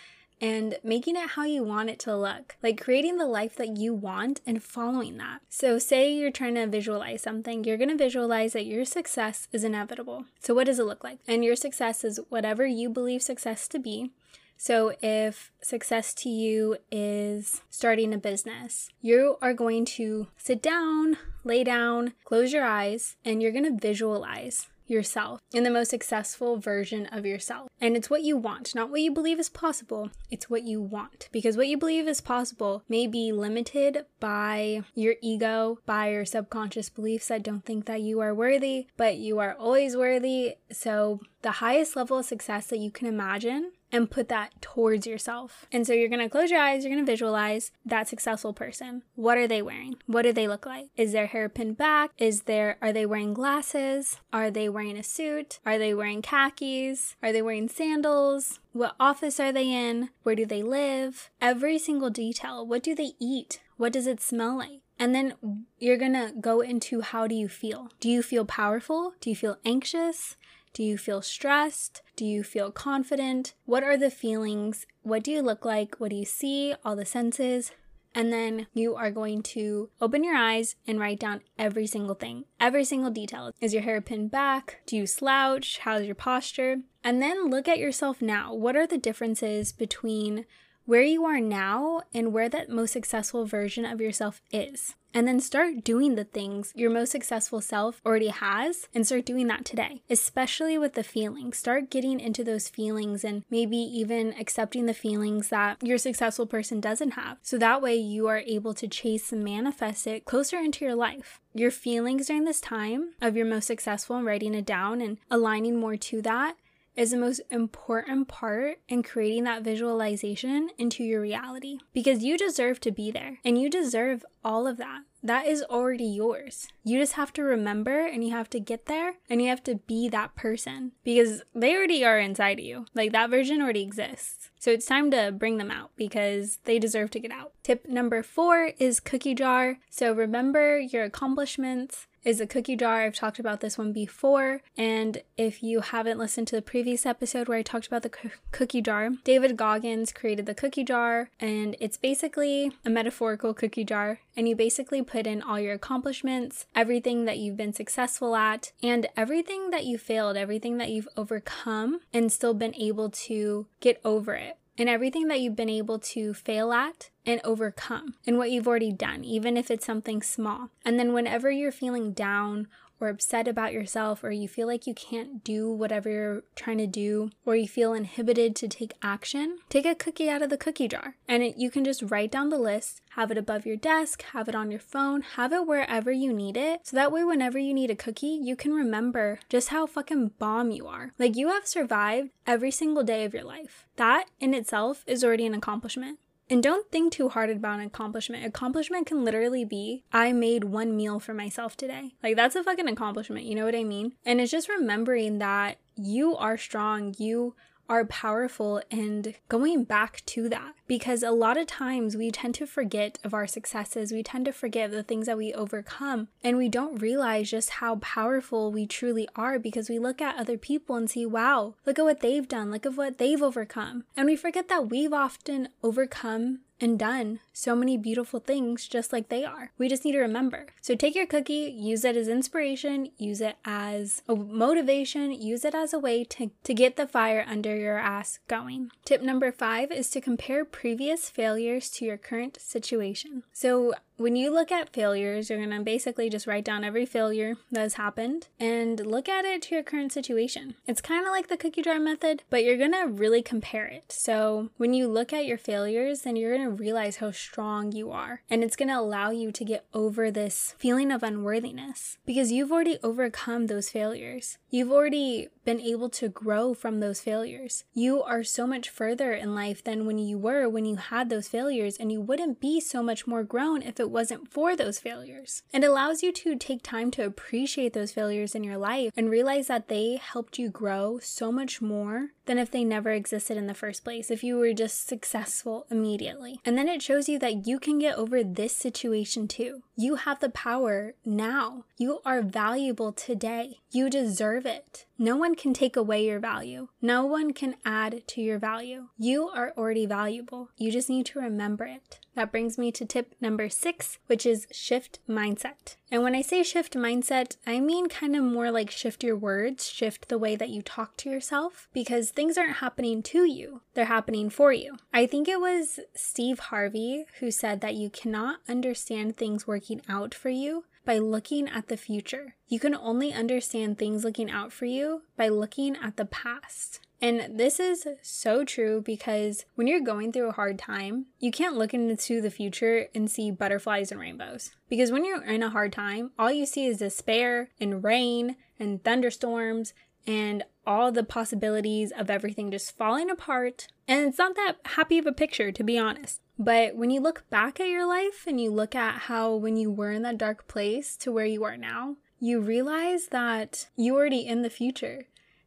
and 0.40 0.78
making 0.82 1.16
it 1.16 1.30
how 1.30 1.44
you 1.44 1.62
want 1.62 1.90
it 1.90 1.98
to 2.00 2.16
look. 2.16 2.56
Like 2.62 2.80
creating 2.80 3.18
the 3.18 3.26
life 3.26 3.56
that 3.56 3.76
you 3.76 3.92
want 3.92 4.40
and 4.46 4.62
following 4.62 5.18
that. 5.18 5.40
So, 5.48 5.78
say 5.78 6.12
you're 6.12 6.30
trying 6.30 6.54
to 6.54 6.66
visualize 6.66 7.22
something, 7.22 7.64
you're 7.64 7.76
going 7.76 7.90
to 7.90 7.96
visualize 7.96 8.54
that 8.54 8.66
your 8.66 8.84
success 8.84 9.48
is 9.52 9.64
inevitable. 9.64 10.24
So, 10.40 10.54
what 10.54 10.66
does 10.66 10.78
it 10.78 10.84
look 10.84 11.04
like? 11.04 11.18
And 11.28 11.44
your 11.44 11.56
success 11.56 12.04
is 12.04 12.20
whatever 12.28 12.66
you 12.66 12.88
believe 12.88 13.22
success 13.22 13.68
to 13.68 13.78
be. 13.78 14.10
So, 14.56 14.94
if 15.00 15.52
success 15.62 16.12
to 16.14 16.28
you 16.28 16.76
is 16.90 17.62
starting 17.70 18.12
a 18.12 18.18
business, 18.18 18.90
you 19.00 19.38
are 19.40 19.54
going 19.54 19.86
to 19.96 20.28
sit 20.36 20.62
down, 20.62 21.16
lay 21.44 21.64
down, 21.64 22.12
close 22.24 22.52
your 22.52 22.64
eyes, 22.64 23.16
and 23.24 23.42
you're 23.42 23.52
going 23.52 23.64
to 23.64 23.80
visualize 23.80 24.68
yourself 24.90 25.40
in 25.52 25.64
the 25.64 25.70
most 25.70 25.90
successful 25.90 26.58
version 26.58 27.06
of 27.06 27.24
yourself. 27.24 27.68
And 27.80 27.96
it's 27.96 28.10
what 28.10 28.22
you 28.22 28.36
want, 28.36 28.74
not 28.74 28.90
what 28.90 29.00
you 29.00 29.12
believe 29.12 29.40
is 29.40 29.48
possible. 29.48 30.10
It's 30.30 30.50
what 30.50 30.64
you 30.64 30.80
want. 30.80 31.28
Because 31.32 31.56
what 31.56 31.68
you 31.68 31.78
believe 31.78 32.06
is 32.08 32.20
possible 32.20 32.82
may 32.88 33.06
be 33.06 33.32
limited 33.32 34.04
by 34.18 34.82
your 34.94 35.14
ego, 35.22 35.78
by 35.86 36.10
your 36.10 36.24
subconscious 36.24 36.90
beliefs 36.90 37.28
that 37.28 37.42
don't 37.42 37.64
think 37.64 37.86
that 37.86 38.02
you 38.02 38.20
are 38.20 38.34
worthy, 38.34 38.86
but 38.96 39.16
you 39.16 39.38
are 39.38 39.54
always 39.54 39.96
worthy. 39.96 40.56
So, 40.70 41.20
the 41.42 41.52
highest 41.52 41.96
level 41.96 42.18
of 42.18 42.26
success 42.26 42.66
that 42.66 42.78
you 42.78 42.90
can 42.90 43.06
imagine 43.06 43.72
and 43.92 44.10
put 44.10 44.28
that 44.28 44.60
towards 44.60 45.06
yourself. 45.06 45.66
And 45.72 45.86
so 45.86 45.92
you're 45.92 46.08
to 46.08 46.28
close 46.28 46.50
your 46.50 46.60
eyes, 46.60 46.84
you're 46.84 46.96
to 46.96 47.04
visualize 47.04 47.72
that 47.84 48.08
successful 48.08 48.52
person. 48.52 49.02
What 49.14 49.38
are 49.38 49.48
they 49.48 49.62
wearing? 49.62 49.96
What 50.06 50.22
do 50.22 50.32
they 50.32 50.48
look 50.48 50.66
like? 50.66 50.88
Is 50.96 51.12
their 51.12 51.26
hair 51.26 51.48
pinned 51.48 51.76
back? 51.76 52.10
Is 52.18 52.42
there 52.42 52.76
are 52.80 52.92
they 52.92 53.06
wearing 53.06 53.34
glasses? 53.34 54.20
Are 54.32 54.50
they 54.50 54.68
wearing 54.68 54.96
a 54.96 55.02
suit? 55.02 55.60
Are 55.64 55.78
they 55.78 55.94
wearing 55.94 56.22
khakis? 56.22 57.16
Are 57.22 57.32
they 57.32 57.42
wearing 57.42 57.68
sandals? 57.68 58.60
What 58.72 58.94
office 59.00 59.40
are 59.40 59.52
they 59.52 59.70
in? 59.72 60.10
Where 60.22 60.34
do 60.34 60.46
they 60.46 60.62
live? 60.62 61.30
Every 61.40 61.78
single 61.78 62.10
detail. 62.10 62.66
What 62.66 62.82
do 62.82 62.94
they 62.94 63.12
eat? 63.18 63.60
What 63.76 63.92
does 63.92 64.06
it 64.06 64.20
smell 64.20 64.58
like? 64.58 64.82
And 64.98 65.14
then 65.14 65.64
you're 65.78 65.96
gonna 65.96 66.30
go 66.38 66.60
into 66.60 67.00
how 67.00 67.26
do 67.26 67.34
you 67.34 67.48
feel? 67.48 67.88
Do 68.00 68.10
you 68.10 68.22
feel 68.22 68.44
powerful? 68.44 69.14
Do 69.22 69.30
you 69.30 69.36
feel 69.36 69.56
anxious? 69.64 70.36
Do 70.72 70.84
you 70.84 70.96
feel 70.96 71.20
stressed? 71.20 72.02
Do 72.14 72.24
you 72.24 72.44
feel 72.44 72.70
confident? 72.70 73.54
What 73.64 73.82
are 73.82 73.96
the 73.96 74.10
feelings? 74.10 74.86
What 75.02 75.24
do 75.24 75.32
you 75.32 75.42
look 75.42 75.64
like? 75.64 75.96
What 75.98 76.10
do 76.10 76.16
you 76.16 76.24
see? 76.24 76.74
All 76.84 76.94
the 76.94 77.04
senses. 77.04 77.72
And 78.14 78.32
then 78.32 78.66
you 78.72 78.96
are 78.96 79.10
going 79.10 79.42
to 79.54 79.90
open 80.00 80.24
your 80.24 80.36
eyes 80.36 80.76
and 80.86 80.98
write 80.98 81.20
down 81.20 81.42
every 81.58 81.86
single 81.86 82.14
thing, 82.14 82.44
every 82.58 82.84
single 82.84 83.10
detail. 83.10 83.52
Is 83.60 83.72
your 83.72 83.82
hair 83.82 84.00
pinned 84.00 84.30
back? 84.30 84.80
Do 84.86 84.96
you 84.96 85.06
slouch? 85.06 85.78
How's 85.78 86.06
your 86.06 86.16
posture? 86.16 86.78
And 87.04 87.22
then 87.22 87.48
look 87.48 87.68
at 87.68 87.78
yourself 87.78 88.20
now. 88.20 88.52
What 88.52 88.76
are 88.76 88.86
the 88.86 88.98
differences 88.98 89.72
between 89.72 90.44
where 90.86 91.02
you 91.02 91.24
are 91.24 91.40
now 91.40 92.02
and 92.12 92.32
where 92.32 92.48
that 92.48 92.68
most 92.68 92.92
successful 92.92 93.44
version 93.44 93.84
of 93.84 94.00
yourself 94.00 94.40
is? 94.50 94.96
And 95.12 95.26
then 95.26 95.40
start 95.40 95.82
doing 95.82 96.14
the 96.14 96.24
things 96.24 96.72
your 96.76 96.90
most 96.90 97.10
successful 97.10 97.60
self 97.60 98.00
already 98.06 98.28
has 98.28 98.88
and 98.94 99.06
start 99.06 99.26
doing 99.26 99.48
that 99.48 99.64
today, 99.64 100.02
especially 100.08 100.78
with 100.78 100.94
the 100.94 101.02
feelings. 101.02 101.58
Start 101.58 101.90
getting 101.90 102.20
into 102.20 102.44
those 102.44 102.68
feelings 102.68 103.24
and 103.24 103.44
maybe 103.50 103.76
even 103.76 104.34
accepting 104.38 104.86
the 104.86 104.94
feelings 104.94 105.48
that 105.48 105.82
your 105.82 105.98
successful 105.98 106.46
person 106.46 106.80
doesn't 106.80 107.12
have. 107.12 107.38
So 107.42 107.58
that 107.58 107.82
way 107.82 107.96
you 107.96 108.28
are 108.28 108.38
able 108.38 108.74
to 108.74 108.88
chase 108.88 109.32
and 109.32 109.44
manifest 109.44 110.06
it 110.06 110.24
closer 110.24 110.58
into 110.58 110.84
your 110.84 110.94
life. 110.94 111.40
Your 111.54 111.72
feelings 111.72 112.28
during 112.28 112.44
this 112.44 112.60
time 112.60 113.14
of 113.20 113.36
your 113.36 113.46
most 113.46 113.66
successful 113.66 114.16
and 114.16 114.26
writing 114.26 114.54
it 114.54 114.64
down 114.64 115.00
and 115.00 115.18
aligning 115.30 115.76
more 115.76 115.96
to 115.96 116.22
that 116.22 116.54
is 116.96 117.10
the 117.10 117.16
most 117.16 117.40
important 117.50 118.28
part 118.28 118.78
in 118.88 119.02
creating 119.02 119.44
that 119.44 119.62
visualization 119.62 120.70
into 120.78 121.04
your 121.04 121.20
reality 121.20 121.78
because 121.92 122.22
you 122.22 122.36
deserve 122.36 122.80
to 122.80 122.90
be 122.90 123.10
there 123.10 123.38
and 123.44 123.60
you 123.60 123.70
deserve 123.70 124.24
all 124.44 124.66
of 124.66 124.76
that. 124.78 125.02
That 125.22 125.46
is 125.46 125.62
already 125.62 126.04
yours. 126.04 126.68
You 126.82 126.98
just 126.98 127.12
have 127.12 127.32
to 127.34 127.42
remember 127.42 128.06
and 128.06 128.24
you 128.24 128.30
have 128.30 128.48
to 128.50 128.60
get 128.60 128.86
there 128.86 129.14
and 129.28 129.42
you 129.42 129.48
have 129.48 129.62
to 129.64 129.74
be 129.74 130.08
that 130.08 130.34
person 130.34 130.92
because 131.04 131.42
they 131.54 131.76
already 131.76 132.04
are 132.04 132.18
inside 132.18 132.58
of 132.58 132.64
you. 132.64 132.86
Like 132.94 133.12
that 133.12 133.30
version 133.30 133.60
already 133.60 133.82
exists. 133.82 134.50
So 134.58 134.70
it's 134.70 134.86
time 134.86 135.10
to 135.10 135.30
bring 135.32 135.58
them 135.58 135.70
out 135.70 135.90
because 135.96 136.58
they 136.64 136.78
deserve 136.78 137.10
to 137.12 137.20
get 137.20 137.30
out. 137.30 137.52
Tip 137.62 137.86
number 137.86 138.22
four 138.22 138.72
is 138.78 139.00
cookie 139.00 139.34
jar. 139.34 139.78
So 139.90 140.12
remember 140.12 140.78
your 140.78 141.04
accomplishments 141.04 142.06
is 142.24 142.40
a 142.40 142.46
cookie 142.46 142.76
jar. 142.76 143.02
I've 143.02 143.14
talked 143.14 143.38
about 143.38 143.60
this 143.60 143.78
one 143.78 143.92
before. 143.92 144.62
And 144.76 145.22
if 145.36 145.62
you 145.62 145.80
haven't 145.80 146.18
listened 146.18 146.48
to 146.48 146.56
the 146.56 146.62
previous 146.62 147.06
episode 147.06 147.48
where 147.48 147.58
I 147.58 147.62
talked 147.62 147.86
about 147.86 148.02
the 148.02 148.08
co- 148.08 148.30
cookie 148.52 148.82
jar, 148.82 149.10
David 149.24 149.56
Goggins 149.56 150.12
created 150.12 150.46
the 150.46 150.54
cookie 150.54 150.84
jar. 150.84 151.30
And 151.40 151.76
it's 151.80 151.96
basically 151.96 152.72
a 152.84 152.90
metaphorical 152.90 153.54
cookie 153.54 153.84
jar. 153.84 154.20
And 154.36 154.48
you 154.48 154.56
basically 154.56 155.02
put 155.02 155.26
in 155.26 155.42
all 155.42 155.58
your 155.58 155.74
accomplishments, 155.74 156.66
everything 156.74 157.24
that 157.24 157.38
you've 157.38 157.56
been 157.56 157.72
successful 157.72 158.36
at, 158.36 158.72
and 158.82 159.08
everything 159.16 159.70
that 159.70 159.84
you 159.84 159.98
failed, 159.98 160.36
everything 160.36 160.78
that 160.78 160.90
you've 160.90 161.08
overcome, 161.16 162.00
and 162.12 162.30
still 162.32 162.54
been 162.54 162.74
able 162.74 163.10
to 163.10 163.66
get 163.80 164.00
over 164.04 164.34
it 164.34 164.59
and 164.78 164.88
everything 164.88 165.28
that 165.28 165.40
you've 165.40 165.56
been 165.56 165.68
able 165.68 165.98
to 165.98 166.32
fail 166.34 166.72
at 166.72 167.10
and 167.26 167.40
overcome 167.44 168.14
and 168.26 168.38
what 168.38 168.50
you've 168.50 168.68
already 168.68 168.92
done, 168.92 169.24
even 169.24 169.56
if 169.56 169.70
it's 169.70 169.86
something 169.86 170.22
small. 170.22 170.70
And 170.84 170.98
then 170.98 171.12
whenever 171.12 171.50
you're 171.50 171.72
feeling 171.72 172.12
down 172.12 172.68
or 173.00 173.08
upset 173.08 173.48
about 173.48 173.72
yourself, 173.72 174.22
or 174.22 174.30
you 174.30 174.46
feel 174.46 174.66
like 174.66 174.86
you 174.86 174.94
can't 174.94 175.42
do 175.42 175.70
whatever 175.70 176.10
you're 176.10 176.44
trying 176.54 176.78
to 176.78 176.86
do, 176.86 177.30
or 177.44 177.56
you 177.56 177.66
feel 177.66 177.94
inhibited 177.94 178.54
to 178.56 178.68
take 178.68 178.94
action, 179.02 179.58
take 179.68 179.86
a 179.86 179.94
cookie 179.94 180.28
out 180.28 180.42
of 180.42 180.50
the 180.50 180.56
cookie 180.56 180.88
jar. 180.88 181.16
And 181.26 181.42
it, 181.42 181.56
you 181.56 181.70
can 181.70 181.84
just 181.84 182.02
write 182.02 182.30
down 182.30 182.50
the 182.50 182.58
list, 182.58 183.00
have 183.10 183.30
it 183.30 183.38
above 183.38 183.66
your 183.66 183.76
desk, 183.76 184.22
have 184.32 184.48
it 184.48 184.54
on 184.54 184.70
your 184.70 184.80
phone, 184.80 185.22
have 185.22 185.52
it 185.52 185.66
wherever 185.66 186.12
you 186.12 186.32
need 186.32 186.56
it. 186.56 186.80
So 186.84 186.96
that 186.96 187.12
way, 187.12 187.24
whenever 187.24 187.58
you 187.58 187.74
need 187.74 187.90
a 187.90 187.96
cookie, 187.96 188.38
you 188.40 188.56
can 188.56 188.72
remember 188.72 189.40
just 189.48 189.68
how 189.68 189.86
fucking 189.86 190.32
bomb 190.38 190.70
you 190.70 190.86
are. 190.86 191.12
Like 191.18 191.36
you 191.36 191.48
have 191.48 191.66
survived 191.66 192.30
every 192.46 192.70
single 192.70 193.02
day 193.02 193.24
of 193.24 193.34
your 193.34 193.44
life. 193.44 193.86
That 193.96 194.26
in 194.38 194.54
itself 194.54 195.04
is 195.06 195.24
already 195.24 195.46
an 195.46 195.54
accomplishment. 195.54 196.18
And 196.50 196.64
don't 196.64 196.90
think 196.90 197.12
too 197.12 197.28
hard 197.28 197.48
about 197.48 197.78
an 197.78 197.86
accomplishment. 197.86 198.44
Accomplishment 198.44 199.06
can 199.06 199.24
literally 199.24 199.64
be 199.64 200.02
I 200.12 200.32
made 200.32 200.64
one 200.64 200.96
meal 200.96 201.20
for 201.20 201.32
myself 201.32 201.76
today. 201.76 202.14
Like 202.24 202.34
that's 202.34 202.56
a 202.56 202.64
fucking 202.64 202.88
accomplishment, 202.88 203.44
you 203.44 203.54
know 203.54 203.64
what 203.64 203.76
I 203.76 203.84
mean? 203.84 204.14
And 204.26 204.40
it's 204.40 204.50
just 204.50 204.68
remembering 204.68 205.38
that 205.38 205.78
you 205.94 206.36
are 206.36 206.58
strong, 206.58 207.14
you 207.18 207.54
are 207.90 208.04
powerful 208.04 208.80
and 208.88 209.34
going 209.48 209.82
back 209.82 210.24
to 210.24 210.48
that 210.48 210.74
because 210.86 211.24
a 211.24 211.32
lot 211.32 211.58
of 211.58 211.66
times 211.66 212.16
we 212.16 212.30
tend 212.30 212.54
to 212.54 212.66
forget 212.66 213.18
of 213.24 213.34
our 213.34 213.48
successes. 213.48 214.12
We 214.12 214.22
tend 214.22 214.44
to 214.44 214.52
forget 214.52 214.92
the 214.92 215.02
things 215.02 215.26
that 215.26 215.36
we 215.36 215.52
overcome 215.52 216.28
and 216.44 216.56
we 216.56 216.68
don't 216.68 217.02
realize 217.02 217.50
just 217.50 217.70
how 217.70 217.96
powerful 217.96 218.70
we 218.70 218.86
truly 218.86 219.28
are 219.34 219.58
because 219.58 219.90
we 219.90 219.98
look 219.98 220.22
at 220.22 220.36
other 220.36 220.56
people 220.56 220.94
and 220.94 221.10
see 221.10 221.26
wow 221.26 221.74
look 221.84 221.98
at 221.98 222.04
what 222.04 222.20
they've 222.20 222.46
done 222.46 222.70
look 222.70 222.86
at 222.86 222.94
what 222.94 223.18
they've 223.18 223.42
overcome. 223.42 224.04
And 224.16 224.26
we 224.26 224.36
forget 224.36 224.68
that 224.68 224.88
we've 224.88 225.12
often 225.12 225.68
overcome 225.82 226.60
and 226.80 226.98
done 226.98 227.40
so 227.52 227.74
many 227.74 227.96
beautiful 227.96 228.40
things 228.40 228.88
just 228.88 229.12
like 229.12 229.28
they 229.28 229.44
are. 229.44 229.72
We 229.78 229.88
just 229.88 230.04
need 230.04 230.12
to 230.12 230.20
remember. 230.20 230.66
So 230.80 230.94
take 230.94 231.14
your 231.14 231.26
cookie, 231.26 231.74
use 231.76 232.04
it 232.04 232.16
as 232.16 232.28
inspiration, 232.28 233.10
use 233.18 233.40
it 233.40 233.56
as 233.64 234.22
a 234.28 234.34
motivation, 234.34 235.32
use 235.32 235.64
it 235.64 235.74
as 235.74 235.92
a 235.92 235.98
way 235.98 236.24
to, 236.24 236.50
to 236.64 236.74
get 236.74 236.96
the 236.96 237.06
fire 237.06 237.44
under 237.46 237.76
your 237.76 237.98
ass 237.98 238.38
going. 238.48 238.90
Tip 239.04 239.22
number 239.22 239.52
five 239.52 239.92
is 239.92 240.10
to 240.10 240.20
compare 240.20 240.64
previous 240.64 241.28
failures 241.28 241.90
to 241.90 242.04
your 242.04 242.16
current 242.16 242.58
situation. 242.60 243.42
So 243.52 243.94
when 244.20 244.36
you 244.36 244.52
look 244.52 244.70
at 244.70 244.92
failures, 244.92 245.48
you're 245.48 245.58
going 245.58 245.70
to 245.70 245.82
basically 245.82 246.28
just 246.28 246.46
write 246.46 246.62
down 246.62 246.84
every 246.84 247.06
failure 247.06 247.56
that 247.72 247.80
has 247.80 247.94
happened 247.94 248.48
and 248.60 249.00
look 249.06 249.30
at 249.30 249.46
it 249.46 249.62
to 249.62 249.74
your 249.74 249.82
current 249.82 250.12
situation. 250.12 250.74
It's 250.86 251.00
kind 251.00 251.24
of 251.24 251.32
like 251.32 251.48
the 251.48 251.56
cookie 251.56 251.80
jar 251.80 251.98
method, 251.98 252.42
but 252.50 252.62
you're 252.62 252.76
going 252.76 252.92
to 252.92 253.08
really 253.08 253.40
compare 253.40 253.86
it. 253.86 254.12
So 254.12 254.68
when 254.76 254.92
you 254.92 255.08
look 255.08 255.32
at 255.32 255.46
your 255.46 255.56
failures, 255.56 256.20
then 256.20 256.36
you're 256.36 256.54
going 256.54 256.68
to 256.68 256.82
realize 256.82 257.16
how 257.16 257.30
strong 257.30 257.92
you 257.92 258.10
are. 258.10 258.42
And 258.50 258.62
it's 258.62 258.76
going 258.76 258.90
to 258.90 258.98
allow 258.98 259.30
you 259.30 259.52
to 259.52 259.64
get 259.64 259.86
over 259.94 260.30
this 260.30 260.74
feeling 260.76 261.10
of 261.10 261.22
unworthiness 261.22 262.18
because 262.26 262.52
you've 262.52 262.70
already 262.70 262.98
overcome 263.02 263.68
those 263.68 263.88
failures. 263.88 264.58
You've 264.68 264.92
already 264.92 265.48
been 265.64 265.80
able 265.80 266.08
to 266.10 266.28
grow 266.28 266.74
from 266.74 267.00
those 267.00 267.20
failures. 267.20 267.84
You 267.92 268.22
are 268.22 268.42
so 268.42 268.66
much 268.66 268.88
further 268.88 269.32
in 269.32 269.54
life 269.54 269.82
than 269.82 270.06
when 270.06 270.18
you 270.18 270.38
were 270.38 270.68
when 270.68 270.84
you 270.84 270.96
had 270.96 271.30
those 271.30 271.48
failures, 271.48 271.96
and 271.98 272.10
you 272.10 272.20
wouldn't 272.20 272.60
be 272.60 272.80
so 272.80 273.02
much 273.02 273.26
more 273.26 273.42
grown 273.42 273.82
if 273.82 274.00
it 274.00 274.10
wasn't 274.10 274.50
for 274.50 274.76
those 274.76 274.98
failures. 274.98 275.62
It 275.72 275.84
allows 275.84 276.22
you 276.22 276.32
to 276.32 276.56
take 276.56 276.82
time 276.82 277.10
to 277.12 277.24
appreciate 277.24 277.92
those 277.92 278.12
failures 278.12 278.54
in 278.54 278.64
your 278.64 278.78
life 278.78 279.12
and 279.16 279.30
realize 279.30 279.66
that 279.68 279.88
they 279.88 280.16
helped 280.16 280.58
you 280.58 280.68
grow 280.68 281.18
so 281.18 281.52
much 281.52 281.80
more 281.80 282.30
than 282.46 282.58
if 282.58 282.70
they 282.70 282.82
never 282.82 283.10
existed 283.10 283.56
in 283.56 283.68
the 283.68 283.74
first 283.74 284.02
place, 284.02 284.30
if 284.30 284.42
you 284.42 284.56
were 284.56 284.72
just 284.72 285.06
successful 285.06 285.86
immediately. 285.88 286.60
And 286.64 286.76
then 286.76 286.88
it 286.88 287.00
shows 287.00 287.28
you 287.28 287.38
that 287.38 287.66
you 287.66 287.78
can 287.78 288.00
get 288.00 288.16
over 288.16 288.42
this 288.42 288.74
situation 288.74 289.46
too. 289.46 289.82
You 289.96 290.16
have 290.16 290.40
the 290.40 290.50
power 290.50 291.14
now. 291.24 291.84
You 291.96 292.18
are 292.24 292.42
valuable 292.42 293.12
today. 293.12 293.78
You 293.92 294.10
deserve 294.10 294.66
it. 294.66 295.06
No 295.22 295.36
one 295.36 295.54
can 295.54 295.74
take 295.74 295.96
away 295.96 296.24
your 296.24 296.38
value. 296.38 296.88
No 297.02 297.26
one 297.26 297.52
can 297.52 297.76
add 297.84 298.26
to 298.28 298.40
your 298.40 298.58
value. 298.58 299.08
You 299.18 299.50
are 299.50 299.74
already 299.76 300.06
valuable. 300.06 300.70
You 300.78 300.90
just 300.90 301.10
need 301.10 301.26
to 301.26 301.40
remember 301.40 301.84
it. 301.84 302.20
That 302.36 302.50
brings 302.50 302.78
me 302.78 302.90
to 302.92 303.04
tip 303.04 303.34
number 303.38 303.68
six, 303.68 304.18
which 304.28 304.46
is 304.46 304.66
shift 304.72 305.18
mindset. 305.28 305.96
And 306.10 306.22
when 306.22 306.34
I 306.34 306.40
say 306.40 306.62
shift 306.62 306.94
mindset, 306.94 307.58
I 307.66 307.80
mean 307.80 308.08
kind 308.08 308.34
of 308.34 308.44
more 308.44 308.70
like 308.70 308.90
shift 308.90 309.22
your 309.22 309.36
words, 309.36 309.90
shift 309.90 310.30
the 310.30 310.38
way 310.38 310.56
that 310.56 310.70
you 310.70 310.80
talk 310.80 311.18
to 311.18 311.28
yourself, 311.28 311.88
because 311.92 312.30
things 312.30 312.56
aren't 312.56 312.76
happening 312.76 313.22
to 313.24 313.44
you, 313.44 313.82
they're 313.92 314.06
happening 314.06 314.48
for 314.48 314.72
you. 314.72 314.96
I 315.12 315.26
think 315.26 315.48
it 315.48 315.60
was 315.60 316.00
Steve 316.14 316.58
Harvey 316.58 317.26
who 317.40 317.50
said 317.50 317.82
that 317.82 317.94
you 317.94 318.08
cannot 318.08 318.60
understand 318.70 319.36
things 319.36 319.66
working 319.66 320.00
out 320.08 320.34
for 320.34 320.48
you 320.48 320.84
by 321.04 321.18
looking 321.18 321.68
at 321.68 321.88
the 321.88 321.96
future. 321.96 322.54
You 322.68 322.78
can 322.78 322.94
only 322.94 323.32
understand 323.32 323.98
things 323.98 324.24
looking 324.24 324.50
out 324.50 324.72
for 324.72 324.84
you 324.84 325.22
by 325.36 325.48
looking 325.48 325.96
at 325.96 326.16
the 326.16 326.24
past. 326.24 327.00
And 327.22 327.58
this 327.58 327.78
is 327.78 328.06
so 328.22 328.64
true 328.64 329.02
because 329.02 329.66
when 329.74 329.86
you're 329.86 330.00
going 330.00 330.32
through 330.32 330.48
a 330.48 330.52
hard 330.52 330.78
time, 330.78 331.26
you 331.38 331.50
can't 331.50 331.76
look 331.76 331.92
into 331.92 332.40
the 332.40 332.50
future 332.50 333.08
and 333.14 333.30
see 333.30 333.50
butterflies 333.50 334.10
and 334.10 334.20
rainbows. 334.20 334.70
Because 334.88 335.12
when 335.12 335.24
you're 335.24 335.42
in 335.42 335.62
a 335.62 335.70
hard 335.70 335.92
time, 335.92 336.30
all 336.38 336.50
you 336.50 336.64
see 336.64 336.86
is 336.86 336.98
despair 336.98 337.68
and 337.78 338.02
rain 338.02 338.56
and 338.78 339.04
thunderstorms 339.04 339.92
and 340.26 340.64
all 340.86 341.12
the 341.12 341.24
possibilities 341.24 342.10
of 342.10 342.30
everything 342.30 342.70
just 342.70 342.96
falling 342.96 343.30
apart. 343.30 343.86
And 344.08 344.26
it's 344.26 344.38
not 344.38 344.56
that 344.56 344.76
happy 344.84 345.18
of 345.18 345.26
a 345.26 345.32
picture, 345.32 345.72
to 345.72 345.84
be 345.84 345.98
honest. 345.98 346.40
But 346.60 346.94
when 346.94 347.08
you 347.08 347.20
look 347.20 347.48
back 347.48 347.80
at 347.80 347.88
your 347.88 348.06
life 348.06 348.44
and 348.46 348.60
you 348.60 348.70
look 348.70 348.94
at 348.94 349.22
how 349.22 349.54
when 349.54 349.78
you 349.78 349.90
were 349.90 350.12
in 350.12 350.20
that 350.24 350.36
dark 350.36 350.68
place 350.68 351.16
to 351.16 351.32
where 351.32 351.46
you 351.46 351.64
are 351.64 351.78
now, 351.78 352.16
you 352.38 352.60
realize 352.60 353.28
that 353.28 353.88
you're 353.96 354.14
already 354.14 354.46
in 354.46 354.60
the 354.60 354.68
future 354.68 355.24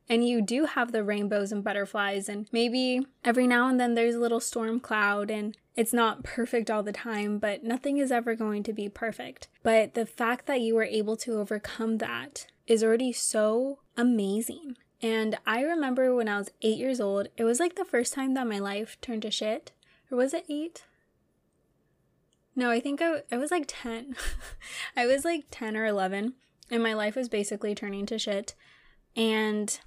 and 0.07 0.27
you 0.27 0.39
do 0.39 0.65
have 0.65 0.91
the 0.91 1.03
rainbows 1.03 1.51
and 1.51 1.63
butterflies 1.63 2.29
and 2.29 2.47
maybe 2.51 3.07
every 3.25 3.47
now 3.47 3.67
and 3.67 3.79
then 3.79 3.95
there's 3.95 4.13
a 4.13 4.19
little 4.19 4.39
storm 4.39 4.79
cloud 4.79 5.31
and 5.31 5.57
it's 5.75 5.93
not 5.93 6.21
perfect 6.23 6.69
all 6.69 6.83
the 6.83 6.91
time, 6.91 7.39
but 7.39 7.63
nothing 7.63 7.97
is 7.97 8.12
ever 8.12 8.35
going 8.35 8.62
to 8.62 8.71
be 8.71 8.88
perfect. 8.88 9.47
But 9.63 9.95
the 9.95 10.05
fact 10.05 10.45
that 10.45 10.62
you 10.62 10.75
were 10.75 10.83
able 10.83 11.17
to 11.17 11.39
overcome 11.39 11.97
that 11.97 12.45
is 12.67 12.83
already 12.83 13.13
so 13.13 13.79
amazing. 13.97 14.77
And 15.01 15.39
I 15.47 15.63
remember 15.63 16.13
when 16.13 16.29
I 16.29 16.38
was 16.38 16.51
eight 16.62 16.77
years 16.77 17.01
old, 17.01 17.29
it 17.35 17.45
was 17.45 17.59
like 17.59 17.77
the 17.77 17.83
first 17.83 18.13
time 18.13 18.35
that 18.35 18.45
my 18.45 18.59
life 18.59 19.00
turned 19.01 19.23
to 19.23 19.31
shit. 19.31 19.71
Or 20.13 20.15
was 20.15 20.36
it 20.36 20.46
eight? 20.48 20.84
No, 22.55 22.70
I 22.70 22.79
think 22.79 23.01
I, 23.01 23.24
I 23.32 23.38
was 23.38 23.50
like 23.50 23.65
10. 23.67 24.15
I 24.96 25.08
was 25.08 25.25
like 25.25 25.46
10 25.50 25.75
or 25.75 25.88
11, 25.88 26.34
and 26.70 26.84
my 26.84 26.93
life 26.93 27.15
was 27.15 27.27
basically 27.27 27.74
turning 27.74 28.05
to 28.05 28.20
shit. 28.20 28.53
And 29.15 29.79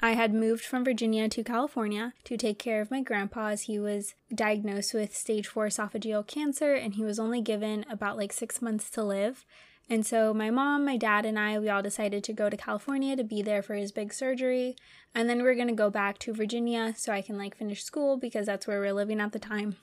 I 0.00 0.12
had 0.12 0.32
moved 0.32 0.64
from 0.64 0.84
Virginia 0.84 1.28
to 1.30 1.42
California 1.42 2.14
to 2.22 2.36
take 2.36 2.60
care 2.60 2.80
of 2.80 2.92
my 2.92 3.02
grandpa 3.02 3.48
as 3.48 3.62
he 3.62 3.76
was 3.76 4.14
diagnosed 4.32 4.94
with 4.94 5.16
stage 5.16 5.48
4 5.48 5.66
esophageal 5.66 6.24
cancer 6.24 6.74
and 6.74 6.94
he 6.94 7.02
was 7.02 7.18
only 7.18 7.40
given 7.40 7.84
about 7.90 8.16
like 8.16 8.32
6 8.32 8.62
months 8.62 8.88
to 8.90 9.02
live. 9.02 9.44
And 9.88 10.06
so 10.06 10.32
my 10.32 10.50
mom, 10.50 10.84
my 10.84 10.96
dad, 10.96 11.26
and 11.26 11.38
I, 11.38 11.58
we 11.58 11.68
all 11.68 11.82
decided 11.82 12.24
to 12.24 12.32
go 12.32 12.48
to 12.48 12.56
California 12.56 13.16
to 13.16 13.24
be 13.24 13.42
there 13.42 13.62
for 13.62 13.74
his 13.74 13.92
big 13.92 14.14
surgery. 14.14 14.76
And 15.14 15.28
then 15.28 15.42
we 15.42 15.48
are 15.48 15.54
going 15.54 15.68
to 15.68 15.74
go 15.74 15.90
back 15.90 16.18
to 16.20 16.32
Virginia 16.32 16.94
so 16.96 17.12
I 17.12 17.20
can 17.20 17.36
like 17.36 17.56
finish 17.56 17.84
school 17.84 18.16
because 18.16 18.46
that's 18.46 18.66
where 18.66 18.80
we 18.80 18.88
are 18.88 18.94
living 18.94 19.20
at 19.20 19.32
the 19.32 19.38
time. 19.38 19.76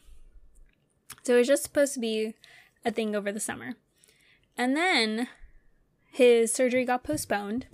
So 1.23 1.35
it 1.35 1.39
was 1.39 1.47
just 1.47 1.63
supposed 1.63 1.93
to 1.93 1.99
be 1.99 2.33
a 2.83 2.91
thing 2.91 3.15
over 3.15 3.31
the 3.31 3.39
summer. 3.39 3.75
And 4.57 4.75
then 4.75 5.27
his 6.11 6.51
surgery 6.51 6.83
got 6.83 7.03
postponed. 7.03 7.67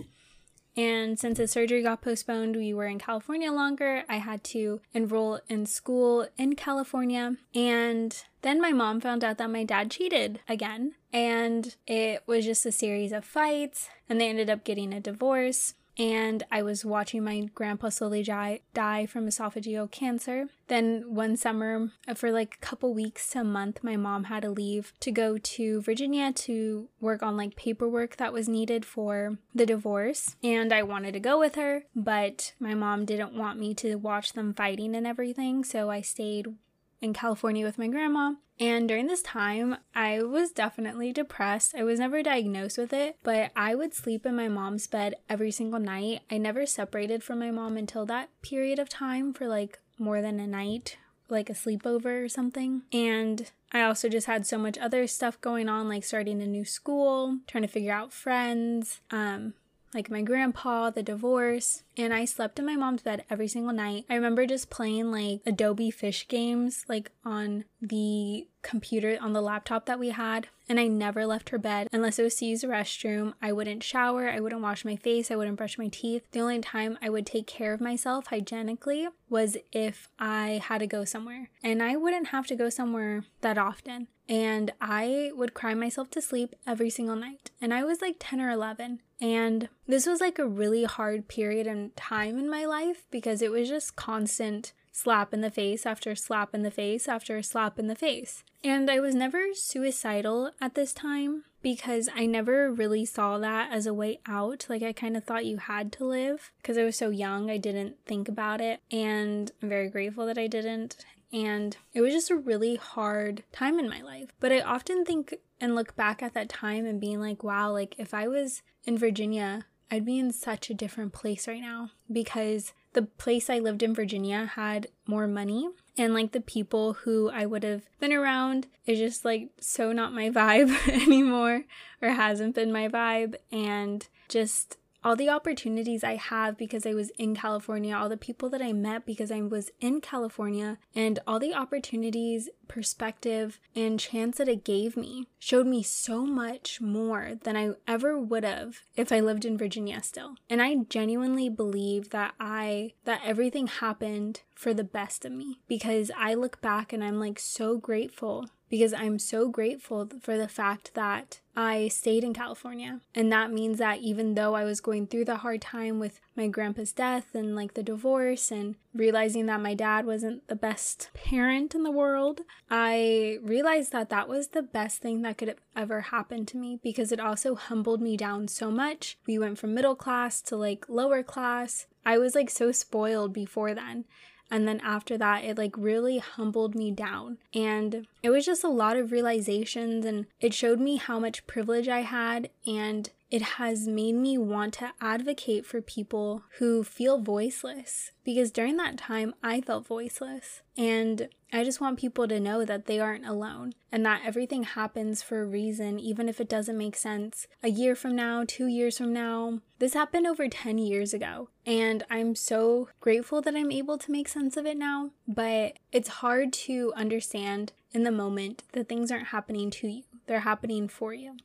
And 0.78 1.18
since 1.18 1.38
his 1.38 1.50
surgery 1.50 1.82
got 1.82 2.02
postponed, 2.02 2.54
we 2.54 2.72
were 2.72 2.86
in 2.86 3.00
California 3.00 3.50
longer. 3.50 4.04
I 4.08 4.18
had 4.18 4.44
to 4.44 4.80
enroll 4.94 5.40
in 5.48 5.66
school 5.66 6.28
in 6.38 6.54
California. 6.54 7.34
And 7.52 8.22
then 8.42 8.60
my 8.60 8.70
mom 8.70 9.00
found 9.00 9.24
out 9.24 9.38
that 9.38 9.50
my 9.50 9.64
dad 9.64 9.90
cheated 9.90 10.38
again. 10.48 10.94
And 11.12 11.74
it 11.88 12.22
was 12.26 12.44
just 12.44 12.64
a 12.64 12.70
series 12.70 13.10
of 13.10 13.24
fights. 13.24 13.88
And 14.08 14.20
they 14.20 14.28
ended 14.28 14.48
up 14.48 14.62
getting 14.62 14.94
a 14.94 15.00
divorce 15.00 15.74
and 15.98 16.44
I 16.50 16.62
was 16.62 16.84
watching 16.84 17.24
my 17.24 17.48
grandpa 17.54 17.88
slowly 17.88 18.22
die, 18.22 18.60
die 18.72 19.06
from 19.06 19.26
esophageal 19.26 19.90
cancer. 19.90 20.48
Then 20.68 21.14
one 21.14 21.36
summer, 21.36 21.90
uh, 22.06 22.14
for 22.14 22.30
like 22.30 22.54
a 22.54 22.66
couple 22.66 22.94
weeks 22.94 23.30
to 23.30 23.40
a 23.40 23.44
month, 23.44 23.82
my 23.82 23.96
mom 23.96 24.24
had 24.24 24.42
to 24.42 24.50
leave 24.50 24.92
to 25.00 25.10
go 25.10 25.38
to 25.38 25.80
Virginia 25.80 26.32
to 26.32 26.88
work 27.00 27.22
on 27.22 27.36
like 27.36 27.56
paperwork 27.56 28.16
that 28.16 28.32
was 28.32 28.48
needed 28.48 28.84
for 28.84 29.38
the 29.54 29.66
divorce. 29.66 30.36
And 30.44 30.72
I 30.72 30.82
wanted 30.82 31.12
to 31.12 31.20
go 31.20 31.38
with 31.38 31.56
her, 31.56 31.84
but 31.96 32.52
my 32.60 32.74
mom 32.74 33.04
didn't 33.04 33.34
want 33.34 33.58
me 33.58 33.74
to 33.74 33.96
watch 33.96 34.34
them 34.34 34.54
fighting 34.54 34.94
and 34.94 35.06
everything. 35.06 35.64
So 35.64 35.90
I 35.90 36.02
stayed 36.02 36.54
in 37.00 37.12
California 37.12 37.64
with 37.64 37.78
my 37.78 37.88
grandma. 37.88 38.34
And 38.60 38.88
during 38.88 39.06
this 39.06 39.22
time, 39.22 39.76
I 39.94 40.22
was 40.22 40.50
definitely 40.50 41.12
depressed. 41.12 41.74
I 41.76 41.84
was 41.84 42.00
never 42.00 42.22
diagnosed 42.22 42.76
with 42.76 42.92
it, 42.92 43.16
but 43.22 43.52
I 43.54 43.74
would 43.74 43.94
sleep 43.94 44.26
in 44.26 44.34
my 44.34 44.48
mom's 44.48 44.86
bed 44.88 45.14
every 45.28 45.52
single 45.52 45.78
night. 45.78 46.22
I 46.30 46.38
never 46.38 46.66
separated 46.66 47.22
from 47.22 47.38
my 47.38 47.52
mom 47.52 47.76
until 47.76 48.04
that 48.06 48.30
period 48.42 48.78
of 48.80 48.88
time 48.88 49.32
for 49.32 49.46
like 49.46 49.78
more 49.96 50.20
than 50.20 50.40
a 50.40 50.46
night, 50.46 50.98
like 51.28 51.48
a 51.48 51.54
sleepover 51.54 52.24
or 52.24 52.28
something. 52.28 52.82
And 52.92 53.48
I 53.72 53.82
also 53.82 54.08
just 54.08 54.26
had 54.26 54.46
so 54.46 54.58
much 54.58 54.78
other 54.78 55.06
stuff 55.06 55.40
going 55.40 55.68
on, 55.68 55.88
like 55.88 56.04
starting 56.04 56.42
a 56.42 56.46
new 56.46 56.64
school, 56.64 57.38
trying 57.46 57.62
to 57.62 57.68
figure 57.68 57.92
out 57.92 58.12
friends, 58.12 59.00
um, 59.10 59.54
like 59.94 60.10
my 60.10 60.22
grandpa, 60.22 60.90
the 60.90 61.02
divorce, 61.02 61.82
and 61.96 62.12
I 62.12 62.24
slept 62.24 62.58
in 62.58 62.66
my 62.66 62.76
mom's 62.76 63.02
bed 63.02 63.24
every 63.30 63.48
single 63.48 63.72
night. 63.72 64.04
I 64.08 64.14
remember 64.14 64.46
just 64.46 64.70
playing 64.70 65.10
like 65.10 65.40
Adobe 65.46 65.90
Flash 65.90 66.26
games 66.28 66.84
like 66.88 67.10
on 67.24 67.64
the 67.80 68.46
computer 68.62 69.16
on 69.20 69.32
the 69.32 69.40
laptop 69.40 69.86
that 69.86 69.98
we 69.98 70.10
had, 70.10 70.48
and 70.68 70.78
I 70.78 70.86
never 70.86 71.24
left 71.26 71.50
her 71.50 71.58
bed 71.58 71.88
unless 71.92 72.18
it 72.18 72.22
was 72.22 72.34
to 72.36 72.46
use 72.46 72.60
the 72.60 72.66
restroom. 72.68 73.34
I 73.40 73.52
wouldn't 73.52 73.82
shower, 73.82 74.28
I 74.28 74.40
wouldn't 74.40 74.62
wash 74.62 74.84
my 74.84 74.96
face, 74.96 75.30
I 75.30 75.36
wouldn't 75.36 75.56
brush 75.56 75.78
my 75.78 75.88
teeth. 75.88 76.22
The 76.32 76.40
only 76.40 76.60
time 76.60 76.98
I 77.00 77.08
would 77.08 77.26
take 77.26 77.46
care 77.46 77.72
of 77.72 77.80
myself 77.80 78.26
hygienically 78.26 79.08
was 79.28 79.56
if 79.72 80.08
I 80.18 80.60
had 80.64 80.78
to 80.78 80.86
go 80.86 81.04
somewhere. 81.04 81.50
And 81.62 81.82
I 81.82 81.96
wouldn't 81.96 82.28
have 82.28 82.46
to 82.48 82.56
go 82.56 82.68
somewhere 82.68 83.24
that 83.40 83.58
often. 83.58 84.08
And 84.28 84.72
I 84.80 85.30
would 85.34 85.54
cry 85.54 85.72
myself 85.72 86.10
to 86.10 86.20
sleep 86.20 86.54
every 86.66 86.90
single 86.90 87.16
night. 87.16 87.50
And 87.62 87.72
I 87.72 87.84
was 87.84 88.02
like 88.02 88.16
10 88.18 88.42
or 88.42 88.50
11. 88.50 89.00
And 89.20 89.68
this 89.86 90.06
was 90.06 90.20
like 90.20 90.38
a 90.38 90.46
really 90.46 90.84
hard 90.84 91.28
period 91.28 91.66
and 91.66 91.94
time 91.96 92.38
in 92.38 92.48
my 92.48 92.64
life 92.64 93.04
because 93.10 93.42
it 93.42 93.50
was 93.50 93.68
just 93.68 93.96
constant 93.96 94.72
slap 94.92 95.32
in 95.32 95.40
the 95.40 95.50
face 95.50 95.86
after 95.86 96.14
slap 96.14 96.54
in 96.54 96.62
the 96.62 96.70
face 96.70 97.08
after 97.08 97.40
slap 97.42 97.78
in 97.78 97.86
the 97.86 97.94
face. 97.94 98.42
And 98.64 98.90
I 98.90 99.00
was 99.00 99.14
never 99.14 99.54
suicidal 99.54 100.50
at 100.60 100.74
this 100.74 100.92
time 100.92 101.44
because 101.62 102.08
I 102.14 102.26
never 102.26 102.72
really 102.72 103.04
saw 103.04 103.38
that 103.38 103.70
as 103.72 103.86
a 103.86 103.94
way 103.94 104.20
out. 104.26 104.66
Like, 104.68 104.82
I 104.82 104.92
kind 104.92 105.16
of 105.16 105.24
thought 105.24 105.46
you 105.46 105.58
had 105.58 105.92
to 105.92 106.04
live 106.04 106.52
because 106.60 106.78
I 106.78 106.84
was 106.84 106.96
so 106.96 107.10
young, 107.10 107.50
I 107.50 107.56
didn't 107.56 107.96
think 108.06 108.28
about 108.28 108.60
it. 108.60 108.80
And 108.90 109.50
I'm 109.62 109.68
very 109.68 109.88
grateful 109.88 110.26
that 110.26 110.38
I 110.38 110.46
didn't. 110.46 111.04
And 111.32 111.76
it 111.92 112.00
was 112.00 112.12
just 112.12 112.30
a 112.30 112.36
really 112.36 112.76
hard 112.76 113.44
time 113.52 113.78
in 113.78 113.88
my 113.88 114.00
life. 114.00 114.30
But 114.40 114.52
I 114.52 114.60
often 114.60 115.04
think 115.04 115.34
and 115.60 115.74
look 115.74 115.96
back 115.96 116.22
at 116.22 116.34
that 116.34 116.48
time 116.48 116.86
and 116.86 117.00
being 117.00 117.20
like, 117.20 117.42
wow, 117.42 117.72
like 117.72 117.94
if 117.98 118.14
I 118.14 118.28
was 118.28 118.62
in 118.84 118.96
Virginia, 118.96 119.66
I'd 119.90 120.04
be 120.04 120.18
in 120.18 120.32
such 120.32 120.70
a 120.70 120.74
different 120.74 121.12
place 121.12 121.48
right 121.48 121.60
now 121.60 121.90
because 122.10 122.72
the 122.92 123.02
place 123.02 123.48
I 123.48 123.58
lived 123.58 123.82
in 123.82 123.94
Virginia 123.94 124.46
had 124.54 124.88
more 125.06 125.26
money 125.26 125.68
and 125.96 126.14
like 126.14 126.32
the 126.32 126.40
people 126.40 126.94
who 126.94 127.30
I 127.30 127.46
would 127.46 127.64
have 127.64 127.82
been 127.98 128.12
around 128.12 128.66
is 128.86 128.98
just 128.98 129.24
like 129.24 129.50
so 129.60 129.92
not 129.92 130.12
my 130.12 130.30
vibe 130.30 130.70
anymore 130.88 131.64
or 132.02 132.10
hasn't 132.10 132.54
been 132.54 132.72
my 132.72 132.88
vibe 132.88 133.36
and 133.50 134.06
just 134.28 134.76
all 135.04 135.16
the 135.16 135.28
opportunities 135.28 136.02
I 136.02 136.16
have 136.16 136.56
because 136.56 136.86
I 136.86 136.94
was 136.94 137.10
in 137.18 137.34
California, 137.34 137.96
all 137.96 138.08
the 138.08 138.16
people 138.16 138.48
that 138.50 138.62
I 138.62 138.72
met 138.72 139.06
because 139.06 139.30
I 139.30 139.40
was 139.42 139.70
in 139.80 140.00
California, 140.00 140.78
and 140.94 141.18
all 141.26 141.38
the 141.38 141.54
opportunities, 141.54 142.48
perspective, 142.66 143.60
and 143.74 143.98
chance 143.98 144.38
that 144.38 144.48
it 144.48 144.64
gave 144.64 144.96
me 144.96 145.28
showed 145.38 145.66
me 145.66 145.82
so 145.82 146.26
much 146.26 146.80
more 146.80 147.32
than 147.42 147.56
I 147.56 147.70
ever 147.86 148.18
would 148.18 148.44
have 148.44 148.80
if 148.96 149.12
I 149.12 149.20
lived 149.20 149.44
in 149.44 149.56
Virginia 149.56 150.02
still. 150.02 150.34
And 150.50 150.60
I 150.60 150.74
genuinely 150.88 151.48
believe 151.48 152.10
that 152.10 152.34
I 152.40 152.92
that 153.04 153.20
everything 153.24 153.66
happened 153.66 154.42
for 154.54 154.74
the 154.74 154.84
best 154.84 155.24
of 155.24 155.32
me 155.32 155.60
because 155.68 156.10
I 156.16 156.34
look 156.34 156.60
back 156.60 156.92
and 156.92 157.04
I'm 157.04 157.20
like 157.20 157.38
so 157.38 157.78
grateful 157.78 158.48
because 158.68 158.92
I'm 158.92 159.18
so 159.18 159.48
grateful 159.48 160.08
for 160.20 160.36
the 160.36 160.48
fact 160.48 160.94
that 160.94 161.40
I 161.56 161.88
stayed 161.88 162.22
in 162.22 162.34
California. 162.34 163.00
And 163.14 163.32
that 163.32 163.52
means 163.52 163.78
that 163.78 163.98
even 163.98 164.34
though 164.34 164.54
I 164.54 164.64
was 164.64 164.80
going 164.80 165.08
through 165.08 165.24
the 165.24 165.38
hard 165.38 165.60
time 165.60 165.98
with 165.98 166.20
my 166.36 166.46
grandpa's 166.46 166.92
death 166.92 167.34
and 167.34 167.56
like 167.56 167.74
the 167.74 167.82
divorce 167.82 168.52
and 168.52 168.76
realizing 168.94 169.46
that 169.46 169.60
my 169.60 169.74
dad 169.74 170.06
wasn't 170.06 170.46
the 170.46 170.54
best 170.54 171.10
parent 171.14 171.74
in 171.74 171.82
the 171.82 171.90
world, 171.90 172.42
I 172.70 173.38
realized 173.42 173.90
that 173.90 174.08
that 174.10 174.28
was 174.28 174.48
the 174.48 174.62
best 174.62 175.02
thing 175.02 175.22
that 175.22 175.36
could 175.36 175.48
have 175.48 175.60
ever 175.74 176.00
happened 176.00 176.46
to 176.48 176.56
me 176.56 176.78
because 176.80 177.10
it 177.10 177.18
also 177.18 177.56
humbled 177.56 178.00
me 178.00 178.16
down 178.16 178.46
so 178.46 178.70
much. 178.70 179.18
We 179.26 179.38
went 179.38 179.58
from 179.58 179.74
middle 179.74 179.96
class 179.96 180.40
to 180.42 180.56
like 180.56 180.88
lower 180.88 181.24
class. 181.24 181.86
I 182.06 182.18
was 182.18 182.36
like 182.36 182.50
so 182.50 182.70
spoiled 182.70 183.32
before 183.32 183.74
then. 183.74 184.04
And 184.50 184.66
then 184.66 184.80
after 184.80 185.18
that, 185.18 185.44
it 185.44 185.58
like 185.58 185.76
really 185.76 186.18
humbled 186.18 186.74
me 186.74 186.90
down. 186.90 187.38
And 187.54 188.06
it 188.22 188.30
was 188.30 188.46
just 188.46 188.64
a 188.64 188.68
lot 188.68 188.96
of 188.96 189.12
realizations, 189.12 190.04
and 190.04 190.26
it 190.40 190.54
showed 190.54 190.80
me 190.80 190.96
how 190.96 191.18
much 191.18 191.46
privilege 191.46 191.88
I 191.88 192.00
had. 192.00 192.50
And 192.66 193.10
it 193.30 193.42
has 193.42 193.86
made 193.86 194.14
me 194.14 194.38
want 194.38 194.74
to 194.74 194.92
advocate 195.00 195.66
for 195.66 195.82
people 195.82 196.44
who 196.58 196.82
feel 196.82 197.20
voiceless 197.20 198.12
because 198.24 198.50
during 198.50 198.76
that 198.78 198.96
time 198.96 199.34
I 199.42 199.60
felt 199.60 199.86
voiceless. 199.86 200.62
And 200.76 201.28
I 201.52 201.64
just 201.64 201.80
want 201.80 201.98
people 201.98 202.28
to 202.28 202.40
know 202.40 202.64
that 202.64 202.86
they 202.86 203.00
aren't 203.00 203.26
alone 203.26 203.72
and 203.90 204.04
that 204.06 204.22
everything 204.24 204.62
happens 204.62 205.22
for 205.22 205.42
a 205.42 205.46
reason, 205.46 205.98
even 205.98 206.28
if 206.28 206.40
it 206.40 206.48
doesn't 206.48 206.76
make 206.76 206.96
sense. 206.96 207.46
A 207.62 207.68
year 207.68 207.94
from 207.94 208.14
now, 208.14 208.44
two 208.46 208.66
years 208.66 208.98
from 208.98 209.12
now, 209.12 209.60
this 209.78 209.94
happened 209.94 210.26
over 210.26 210.48
10 210.48 210.78
years 210.78 211.12
ago. 211.12 211.48
And 211.66 212.04
I'm 212.10 212.34
so 212.34 212.88
grateful 213.00 213.42
that 213.42 213.56
I'm 213.56 213.72
able 213.72 213.98
to 213.98 214.12
make 214.12 214.28
sense 214.28 214.56
of 214.56 214.66
it 214.66 214.76
now. 214.76 215.10
But 215.26 215.78
it's 215.92 216.08
hard 216.08 216.52
to 216.64 216.92
understand 216.96 217.72
in 217.92 218.04
the 218.04 218.10
moment 218.10 218.62
that 218.72 218.88
things 218.88 219.10
aren't 219.10 219.28
happening 219.28 219.70
to 219.70 219.88
you, 219.88 220.02
they're 220.26 220.40
happening 220.40 220.88
for 220.88 221.14
you. 221.14 221.36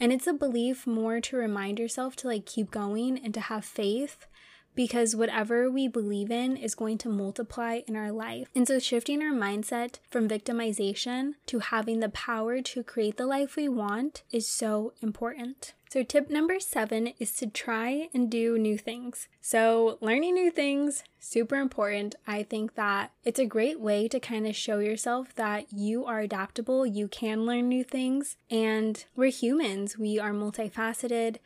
And 0.00 0.12
it's 0.12 0.26
a 0.26 0.32
belief 0.32 0.86
more 0.86 1.20
to 1.20 1.36
remind 1.36 1.78
yourself 1.78 2.16
to 2.16 2.26
like 2.26 2.46
keep 2.46 2.70
going 2.70 3.18
and 3.18 3.32
to 3.34 3.40
have 3.40 3.64
faith 3.64 4.26
because 4.74 5.16
whatever 5.16 5.70
we 5.70 5.88
believe 5.88 6.30
in 6.30 6.56
is 6.56 6.74
going 6.74 6.98
to 6.98 7.08
multiply 7.08 7.80
in 7.86 7.96
our 7.96 8.12
life. 8.12 8.48
And 8.54 8.66
so, 8.66 8.78
shifting 8.78 9.22
our 9.22 9.32
mindset 9.32 9.98
from 10.10 10.28
victimization 10.28 11.34
to 11.46 11.58
having 11.60 12.00
the 12.00 12.08
power 12.08 12.60
to 12.60 12.82
create 12.82 13.16
the 13.16 13.26
life 13.26 13.56
we 13.56 13.68
want 13.68 14.22
is 14.32 14.48
so 14.48 14.92
important. 15.00 15.74
So, 15.94 16.02
tip 16.02 16.28
number 16.28 16.58
seven 16.58 17.12
is 17.20 17.30
to 17.36 17.46
try 17.46 18.08
and 18.12 18.28
do 18.28 18.58
new 18.58 18.76
things. 18.76 19.28
So, 19.40 19.96
learning 20.00 20.34
new 20.34 20.50
things, 20.50 21.04
super 21.20 21.54
important. 21.54 22.16
I 22.26 22.42
think 22.42 22.74
that 22.74 23.12
it's 23.24 23.38
a 23.38 23.46
great 23.46 23.78
way 23.78 24.08
to 24.08 24.18
kind 24.18 24.44
of 24.46 24.56
show 24.56 24.80
yourself 24.80 25.34
that 25.36 25.72
you 25.72 26.04
are 26.04 26.18
adaptable, 26.18 26.84
you 26.84 27.06
can 27.06 27.46
learn 27.46 27.68
new 27.68 27.84
things, 27.84 28.36
and 28.50 29.04
we're 29.14 29.30
humans, 29.30 29.96
we 29.96 30.18
are 30.18 30.32
multifaceted, 30.32 31.36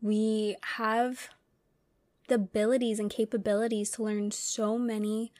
we 0.00 0.56
have 0.76 1.28
the 2.30 2.36
abilities 2.36 2.98
and 2.98 3.10
capabilities 3.10 3.90
to 3.90 4.04
learn 4.04 4.30
so 4.30 4.78
many 4.78 5.32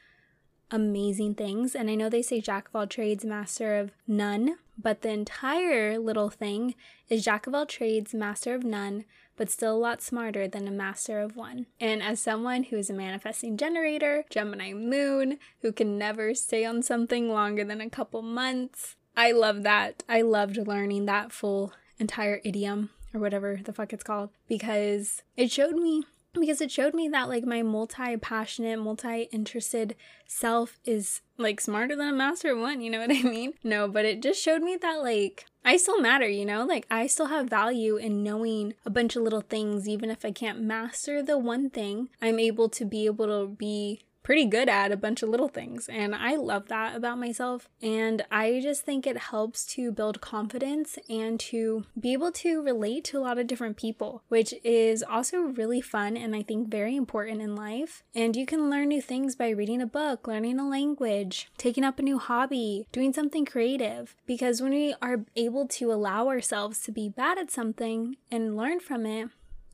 amazing 0.69 1.33
things. 1.35 1.73
And 1.75 1.89
I 1.89 1.95
know 1.95 2.09
they 2.09 2.21
say 2.21 2.39
jack 2.39 2.67
of 2.67 2.75
all 2.75 2.85
trades, 2.87 3.25
master 3.25 3.79
of 3.79 3.91
none, 4.07 4.57
But 4.81 5.01
the 5.01 5.09
entire 5.09 5.99
little 5.99 6.29
thing 6.29 6.75
is 7.07 7.23
Jack 7.23 7.45
of 7.45 7.53
all 7.53 7.65
trades, 7.65 8.13
master 8.13 8.55
of 8.55 8.63
none, 8.63 9.05
but 9.37 9.49
still 9.49 9.75
a 9.75 9.77
lot 9.77 10.01
smarter 10.01 10.47
than 10.47 10.67
a 10.67 10.71
master 10.71 11.19
of 11.19 11.35
one. 11.35 11.67
And 11.79 12.01
as 12.01 12.19
someone 12.19 12.63
who 12.63 12.77
is 12.77 12.89
a 12.89 12.93
manifesting 12.93 13.57
generator, 13.57 14.25
Gemini 14.29 14.73
moon, 14.73 15.37
who 15.61 15.71
can 15.71 15.97
never 15.97 16.33
stay 16.33 16.65
on 16.65 16.81
something 16.81 17.29
longer 17.29 17.63
than 17.63 17.81
a 17.81 17.89
couple 17.89 18.21
months, 18.21 18.95
I 19.15 19.33
love 19.33 19.63
that. 19.63 20.03
I 20.09 20.21
loved 20.21 20.57
learning 20.57 21.05
that 21.05 21.31
full 21.31 21.73
entire 21.99 22.41
idiom 22.43 22.89
or 23.13 23.19
whatever 23.19 23.59
the 23.63 23.73
fuck 23.73 23.93
it's 23.93 24.03
called 24.03 24.29
because 24.47 25.21
it 25.37 25.51
showed 25.51 25.75
me 25.75 26.05
because 26.39 26.61
it 26.61 26.71
showed 26.71 26.93
me 26.93 27.07
that 27.09 27.29
like 27.29 27.45
my 27.45 27.61
multi-passionate 27.61 28.79
multi-interested 28.79 29.95
self 30.25 30.79
is 30.85 31.21
like 31.37 31.59
smarter 31.59 31.95
than 31.95 32.07
a 32.07 32.13
master 32.13 32.55
one 32.55 32.81
you 32.81 32.89
know 32.89 32.99
what 32.99 33.11
i 33.15 33.21
mean? 33.21 33.53
No 33.63 33.87
but 33.87 34.05
it 34.05 34.21
just 34.21 34.41
showed 34.41 34.61
me 34.61 34.77
that 34.81 35.01
like 35.01 35.45
i 35.65 35.77
still 35.77 35.99
matter 35.99 36.27
you 36.27 36.45
know? 36.45 36.65
Like 36.65 36.87
i 36.89 37.07
still 37.07 37.27
have 37.27 37.49
value 37.49 37.97
in 37.97 38.23
knowing 38.23 38.73
a 38.85 38.89
bunch 38.89 39.15
of 39.15 39.23
little 39.23 39.41
things. 39.41 39.87
Even 39.87 40.09
if 40.09 40.23
i 40.25 40.31
can't 40.31 40.61
master 40.61 41.21
the 41.21 41.37
one 41.37 41.69
thing 41.69 42.09
i'm 42.21 42.39
able 42.39 42.69
to 42.69 42.85
be 42.85 43.05
able 43.05 43.27
to 43.27 43.47
be 43.53 44.01
pretty 44.23 44.45
good 44.45 44.69
at 44.69 44.91
a 44.91 44.97
bunch 44.97 45.23
of 45.23 45.29
little 45.29 45.47
things. 45.47 45.87
And 45.89 46.15
I 46.15 46.35
love 46.35 46.67
that 46.67 46.95
about 46.95 47.17
myself. 47.17 47.67
And 47.81 48.23
I 48.31 48.59
just 48.61 48.83
think 48.83 49.05
it 49.05 49.17
helps 49.17 49.65
to 49.67 49.91
build 49.91 50.21
confidence 50.21 50.97
and 51.09 51.39
to 51.41 51.85
be 51.99 52.13
able 52.13 52.31
to 52.33 52.61
relate 52.61 53.03
to 53.05 53.17
a 53.17 53.21
lot 53.21 53.37
of 53.37 53.47
different 53.47 53.77
people, 53.77 54.23
which 54.29 54.53
is 54.63 55.03
also 55.03 55.37
really 55.39 55.81
fun 55.81 56.15
and 56.15 56.35
I 56.35 56.43
think 56.43 56.69
very 56.69 56.95
important 56.95 57.41
in 57.41 57.55
life. 57.55 58.03
And 58.13 58.35
you 58.35 58.45
can 58.45 58.69
learn 58.69 58.89
new 58.89 59.01
things 59.01 59.35
by 59.35 59.49
reading 59.49 59.81
a 59.81 59.87
book, 59.87 60.27
learning 60.27 60.59
a 60.59 60.67
language, 60.67 61.49
taking 61.57 61.83
up 61.83 61.99
a 61.99 62.03
new 62.03 62.19
hobby, 62.19 62.87
doing 62.91 63.13
something 63.13 63.45
creative. 63.45 64.15
Because 64.25 64.61
when 64.61 64.71
we 64.71 64.95
are 65.01 65.25
able 65.35 65.67
to 65.67 65.91
allow 65.91 66.27
ourselves 66.27 66.81
to 66.81 66.91
be 66.91 67.09
bad 67.09 67.37
at 67.37 67.51
something 67.51 68.17
and 68.29 68.57
learn 68.57 68.79
from 68.79 69.05
it, 69.05 69.29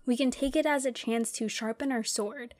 we 0.05 0.15
can 0.15 0.31
take 0.31 0.55
it 0.55 0.65
as 0.65 0.85
a 0.85 0.91
chance 0.91 1.31
to 1.33 1.49
sharpen 1.49 1.91
our 1.91 2.03
sword 2.03 2.53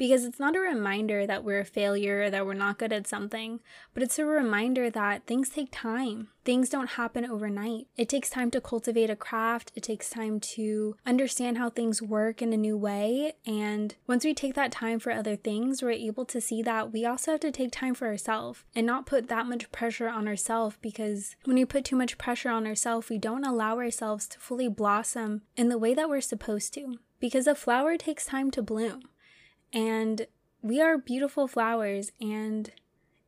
because 0.00 0.24
it's 0.24 0.40
not 0.40 0.56
a 0.56 0.60
reminder 0.60 1.26
that 1.26 1.44
we're 1.44 1.60
a 1.60 1.64
failure 1.64 2.30
that 2.30 2.46
we're 2.46 2.54
not 2.54 2.78
good 2.78 2.90
at 2.90 3.06
something, 3.06 3.60
but 3.92 4.02
it's 4.02 4.18
a 4.18 4.24
reminder 4.24 4.88
that 4.88 5.26
things 5.26 5.50
take 5.50 5.68
time. 5.70 6.28
Things 6.42 6.70
don't 6.70 6.92
happen 6.92 7.26
overnight. 7.26 7.86
It 7.98 8.08
takes 8.08 8.30
time 8.30 8.50
to 8.52 8.62
cultivate 8.62 9.10
a 9.10 9.14
craft, 9.14 9.72
it 9.74 9.82
takes 9.82 10.08
time 10.08 10.40
to 10.40 10.96
understand 11.04 11.58
how 11.58 11.68
things 11.68 12.00
work 12.00 12.40
in 12.40 12.54
a 12.54 12.56
new 12.56 12.78
way. 12.78 13.34
And 13.44 13.94
once 14.06 14.24
we 14.24 14.32
take 14.32 14.54
that 14.54 14.72
time 14.72 15.00
for 15.00 15.12
other 15.12 15.36
things, 15.36 15.82
we're 15.82 15.90
able 15.90 16.24
to 16.24 16.40
see 16.40 16.62
that 16.62 16.94
we 16.94 17.04
also 17.04 17.32
have 17.32 17.40
to 17.40 17.52
take 17.52 17.70
time 17.70 17.92
for 17.92 18.06
ourselves 18.06 18.64
and 18.74 18.86
not 18.86 19.04
put 19.04 19.28
that 19.28 19.44
much 19.44 19.70
pressure 19.70 20.08
on 20.08 20.26
ourselves 20.26 20.78
because 20.80 21.36
when 21.44 21.56
we 21.56 21.66
put 21.66 21.84
too 21.84 21.96
much 21.96 22.16
pressure 22.16 22.48
on 22.48 22.66
ourselves, 22.66 23.10
we 23.10 23.18
don't 23.18 23.44
allow 23.44 23.76
ourselves 23.76 24.26
to 24.28 24.38
fully 24.38 24.66
blossom 24.66 25.42
in 25.58 25.68
the 25.68 25.76
way 25.76 25.92
that 25.92 26.08
we're 26.08 26.22
supposed 26.22 26.72
to. 26.72 26.96
Because 27.20 27.46
a 27.46 27.54
flower 27.54 27.98
takes 27.98 28.24
time 28.24 28.50
to 28.52 28.62
bloom. 28.62 29.02
And 29.72 30.26
we 30.62 30.80
are 30.80 30.98
beautiful 30.98 31.46
flowers, 31.46 32.12
and 32.20 32.70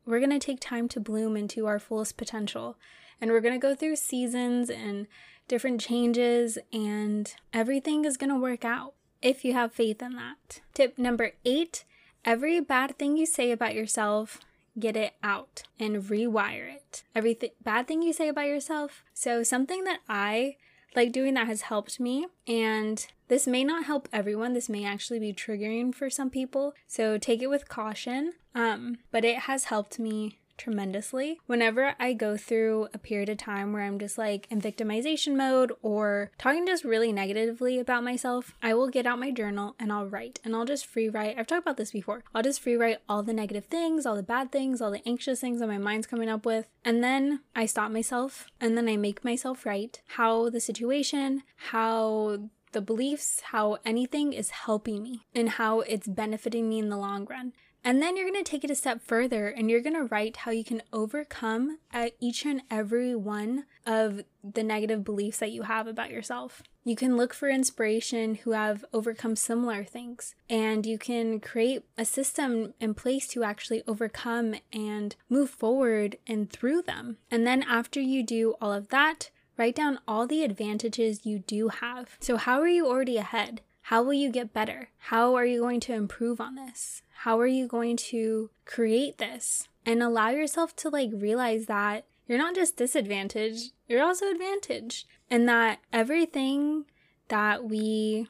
we're 0.05 0.19
going 0.19 0.37
to 0.37 0.39
take 0.39 0.59
time 0.59 0.87
to 0.89 0.99
bloom 0.99 1.37
into 1.37 1.65
our 1.65 1.79
fullest 1.79 2.17
potential. 2.17 2.77
And 3.21 3.31
we're 3.31 3.41
going 3.41 3.53
to 3.53 3.59
go 3.59 3.75
through 3.75 3.95
seasons 3.95 4.69
and 4.69 5.07
different 5.47 5.81
changes, 5.81 6.57
and 6.71 7.33
everything 7.53 8.05
is 8.05 8.17
going 8.17 8.29
to 8.29 8.39
work 8.39 8.65
out 8.65 8.93
if 9.21 9.45
you 9.45 9.53
have 9.53 9.73
faith 9.73 10.01
in 10.01 10.15
that. 10.15 10.61
Tip 10.73 10.97
number 10.97 11.31
eight 11.45 11.85
every 12.25 12.59
bad 12.59 12.97
thing 12.97 13.17
you 13.17 13.25
say 13.25 13.51
about 13.51 13.75
yourself, 13.75 14.39
get 14.79 14.95
it 14.95 15.13
out 15.21 15.63
and 15.79 16.03
rewire 16.03 16.75
it. 16.75 17.03
Every 17.13 17.35
th- 17.35 17.53
bad 17.61 17.87
thing 17.87 18.01
you 18.01 18.13
say 18.13 18.27
about 18.27 18.47
yourself. 18.47 19.03
So, 19.13 19.43
something 19.43 19.83
that 19.83 19.99
I 20.07 20.57
like 20.95 21.11
doing 21.11 21.33
that 21.35 21.47
has 21.47 21.61
helped 21.61 21.99
me. 21.99 22.27
And 22.47 23.05
this 23.27 23.47
may 23.47 23.63
not 23.63 23.85
help 23.85 24.07
everyone. 24.11 24.53
This 24.53 24.69
may 24.69 24.85
actually 24.85 25.19
be 25.19 25.33
triggering 25.33 25.93
for 25.93 26.09
some 26.09 26.29
people. 26.29 26.73
So 26.87 27.17
take 27.17 27.41
it 27.41 27.47
with 27.47 27.69
caution. 27.69 28.33
Um, 28.55 28.97
but 29.11 29.25
it 29.25 29.39
has 29.39 29.65
helped 29.65 29.97
me 29.99 30.39
tremendously. 30.57 31.39
Whenever 31.45 31.95
I 31.99 32.13
go 32.13 32.37
through 32.37 32.87
a 32.93 32.97
period 32.97 33.29
of 33.29 33.37
time 33.37 33.73
where 33.73 33.83
I'm 33.83 33.99
just 33.99 34.17
like 34.17 34.47
in 34.49 34.61
victimization 34.61 35.35
mode 35.35 35.71
or 35.81 36.31
talking 36.37 36.65
just 36.65 36.83
really 36.83 37.11
negatively 37.11 37.79
about 37.79 38.03
myself, 38.03 38.55
I 38.61 38.73
will 38.73 38.89
get 38.89 39.05
out 39.05 39.19
my 39.19 39.31
journal 39.31 39.75
and 39.79 39.91
I'll 39.91 40.07
write 40.07 40.39
and 40.43 40.55
I'll 40.55 40.65
just 40.65 40.85
free 40.85 41.09
write. 41.09 41.37
I've 41.37 41.47
talked 41.47 41.63
about 41.63 41.77
this 41.77 41.91
before. 41.91 42.23
I'll 42.33 42.43
just 42.43 42.61
free 42.61 42.75
write 42.75 42.99
all 43.07 43.23
the 43.23 43.33
negative 43.33 43.65
things, 43.65 44.05
all 44.05 44.15
the 44.15 44.23
bad 44.23 44.51
things, 44.51 44.81
all 44.81 44.91
the 44.91 45.07
anxious 45.07 45.39
things 45.39 45.59
that 45.59 45.67
my 45.67 45.77
mind's 45.77 46.07
coming 46.07 46.29
up 46.29 46.45
with. 46.45 46.67
And 46.85 47.03
then 47.03 47.41
I 47.55 47.65
stop 47.65 47.91
myself 47.91 48.47
and 48.59 48.77
then 48.77 48.87
I 48.87 48.97
make 48.97 49.23
myself 49.23 49.65
write 49.65 50.01
how 50.07 50.49
the 50.49 50.59
situation, 50.59 51.43
how 51.55 52.49
the 52.73 52.81
beliefs, 52.81 53.41
how 53.51 53.77
anything 53.85 54.33
is 54.33 54.49
helping 54.49 55.03
me 55.03 55.25
and 55.33 55.49
how 55.49 55.81
it's 55.81 56.07
benefiting 56.07 56.67
me 56.67 56.79
in 56.79 56.89
the 56.89 56.97
long 56.97 57.25
run. 57.25 57.53
And 57.83 58.01
then 58.01 58.15
you're 58.15 58.29
going 58.29 58.41
to 58.41 58.49
take 58.49 58.63
it 58.63 58.71
a 58.71 58.75
step 58.75 59.01
further 59.01 59.49
and 59.49 59.69
you're 59.69 59.81
going 59.81 59.95
to 59.95 60.05
write 60.05 60.37
how 60.37 60.51
you 60.51 60.63
can 60.63 60.81
overcome 60.93 61.79
uh, 61.93 62.09
each 62.21 62.45
and 62.45 62.61
every 62.71 63.13
one 63.15 63.65
of 63.85 64.21
the 64.43 64.63
negative 64.63 65.03
beliefs 65.03 65.39
that 65.39 65.51
you 65.51 65.63
have 65.63 65.85
about 65.85 66.09
yourself. 66.09 66.63
You 66.85 66.95
can 66.95 67.17
look 67.17 67.33
for 67.33 67.49
inspiration 67.49 68.35
who 68.35 68.51
have 68.51 68.83
overcome 68.93 69.37
similar 69.37 69.85
things, 69.85 70.35
and 70.49 70.85
you 70.85 70.97
can 70.97 71.39
create 71.39 71.83
a 71.97 72.03
system 72.03 72.73
in 72.79 72.93
place 72.93 73.27
to 73.29 73.43
actually 73.43 73.83
overcome 73.87 74.55
and 74.73 75.15
move 75.29 75.49
forward 75.49 76.17
and 76.27 76.49
through 76.49 76.81
them. 76.81 77.17
And 77.31 77.47
then 77.47 77.63
after 77.63 78.01
you 78.01 78.21
do 78.21 78.55
all 78.59 78.73
of 78.73 78.89
that, 78.89 79.29
write 79.57 79.75
down 79.75 79.99
all 80.07 80.27
the 80.27 80.43
advantages 80.43 81.25
you 81.25 81.39
do 81.39 81.69
have. 81.69 82.17
So, 82.19 82.35
how 82.35 82.59
are 82.59 82.67
you 82.67 82.87
already 82.87 83.17
ahead? 83.17 83.61
How 83.83 84.03
will 84.03 84.13
you 84.13 84.29
get 84.29 84.53
better? 84.53 84.89
How 84.97 85.35
are 85.35 85.45
you 85.45 85.61
going 85.61 85.79
to 85.81 85.93
improve 85.93 86.41
on 86.41 86.55
this? 86.55 87.02
How 87.23 87.39
are 87.39 87.47
you 87.47 87.67
going 87.67 87.95
to 88.11 88.49
create 88.65 89.17
this? 89.17 89.69
And 89.85 90.03
allow 90.03 90.31
yourself 90.31 90.75
to 90.75 90.89
like 90.89 91.09
realize 91.13 91.67
that 91.67 92.03
you're 92.27 92.37
not 92.37 92.53
just 92.53 92.75
disadvantaged, 92.75 93.71
you're 93.87 94.03
also 94.03 94.29
advantaged. 94.29 95.05
And 95.29 95.47
that 95.47 95.79
everything 95.93 96.83
that 97.29 97.63
we 97.63 98.27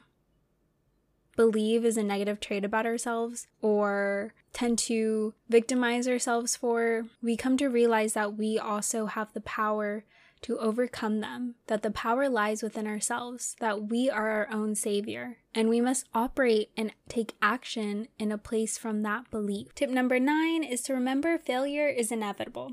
believe 1.34 1.84
is 1.84 1.96
a 1.96 2.04
negative 2.04 2.38
trait 2.38 2.64
about 2.64 2.86
ourselves 2.86 3.48
or 3.60 4.32
tend 4.52 4.78
to 4.78 5.34
victimize 5.48 6.06
ourselves 6.06 6.54
for, 6.54 7.06
we 7.20 7.36
come 7.36 7.56
to 7.56 7.66
realize 7.66 8.12
that 8.12 8.36
we 8.36 8.60
also 8.60 9.06
have 9.06 9.32
the 9.32 9.40
power 9.40 10.04
to 10.44 10.58
overcome 10.58 11.20
them, 11.20 11.54
that 11.68 11.82
the 11.82 11.90
power 11.90 12.28
lies 12.28 12.62
within 12.62 12.86
ourselves, 12.86 13.56
that 13.60 13.88
we 13.88 14.10
are 14.10 14.28
our 14.28 14.48
own 14.52 14.74
savior, 14.74 15.38
and 15.54 15.70
we 15.70 15.80
must 15.80 16.06
operate 16.14 16.70
and 16.76 16.92
take 17.08 17.34
action 17.40 18.08
in 18.18 18.30
a 18.30 18.36
place 18.36 18.76
from 18.76 19.02
that 19.02 19.30
belief. 19.30 19.74
Tip 19.74 19.88
number 19.88 20.20
nine 20.20 20.62
is 20.62 20.82
to 20.82 20.92
remember 20.92 21.38
failure 21.38 21.88
is 21.88 22.12
inevitable. 22.12 22.72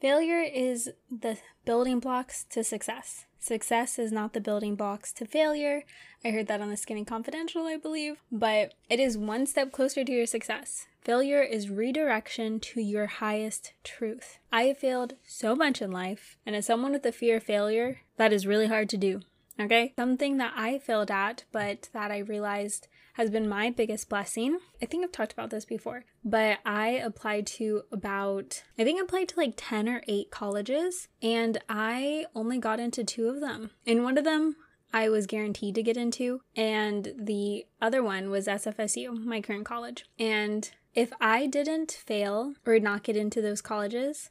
Failure 0.00 0.40
is 0.40 0.90
the 1.10 1.36
building 1.66 2.00
blocks 2.00 2.44
to 2.44 2.64
success. 2.64 3.26
Success 3.38 3.98
is 3.98 4.10
not 4.10 4.32
the 4.32 4.40
building 4.40 4.74
blocks 4.74 5.12
to 5.12 5.26
failure. 5.26 5.84
I 6.24 6.30
heard 6.30 6.46
that 6.46 6.62
on 6.62 6.70
the 6.70 6.76
Skinny 6.78 7.04
Confidential, 7.04 7.66
I 7.66 7.76
believe, 7.76 8.22
but 8.30 8.72
it 8.88 9.00
is 9.00 9.18
one 9.18 9.46
step 9.46 9.70
closer 9.70 10.02
to 10.02 10.12
your 10.12 10.26
success. 10.26 10.86
Failure 11.04 11.42
is 11.42 11.68
redirection 11.68 12.60
to 12.60 12.80
your 12.80 13.06
highest 13.06 13.72
truth. 13.82 14.38
I 14.52 14.64
have 14.64 14.78
failed 14.78 15.14
so 15.26 15.56
much 15.56 15.82
in 15.82 15.90
life, 15.90 16.36
and 16.46 16.54
as 16.54 16.66
someone 16.66 16.92
with 16.92 17.04
a 17.04 17.10
fear 17.10 17.38
of 17.38 17.42
failure, 17.42 18.02
that 18.18 18.32
is 18.32 18.46
really 18.46 18.68
hard 18.68 18.88
to 18.90 18.96
do. 18.96 19.20
Okay? 19.58 19.94
Something 19.98 20.36
that 20.36 20.52
I 20.54 20.78
failed 20.78 21.10
at, 21.10 21.44
but 21.50 21.88
that 21.92 22.12
I 22.12 22.18
realized 22.18 22.86
has 23.14 23.30
been 23.30 23.48
my 23.48 23.68
biggest 23.68 24.08
blessing. 24.08 24.58
I 24.80 24.86
think 24.86 25.04
I've 25.04 25.10
talked 25.10 25.32
about 25.32 25.50
this 25.50 25.64
before, 25.64 26.04
but 26.24 26.58
I 26.64 26.90
applied 26.90 27.48
to 27.48 27.82
about, 27.90 28.62
I 28.78 28.84
think 28.84 29.00
I 29.00 29.02
applied 29.02 29.28
to 29.30 29.36
like 29.40 29.54
10 29.56 29.88
or 29.88 30.02
8 30.06 30.30
colleges, 30.30 31.08
and 31.20 31.58
I 31.68 32.26
only 32.32 32.58
got 32.58 32.78
into 32.78 33.02
two 33.02 33.28
of 33.28 33.40
them. 33.40 33.72
In 33.84 34.04
one 34.04 34.18
of 34.18 34.24
them, 34.24 34.54
I 34.94 35.08
was 35.08 35.26
guaranteed 35.26 35.74
to 35.74 35.82
get 35.82 35.96
into, 35.96 36.42
and 36.54 37.12
the 37.18 37.66
other 37.80 38.04
one 38.04 38.30
was 38.30 38.46
SFSU, 38.46 39.24
my 39.24 39.40
current 39.40 39.64
college. 39.64 40.04
And 40.18 40.70
if 40.94 41.12
I 41.20 41.46
didn't 41.46 41.92
fail 41.92 42.54
or 42.66 42.78
not 42.78 43.02
get 43.02 43.16
into 43.16 43.40
those 43.40 43.60
colleges, 43.60 44.28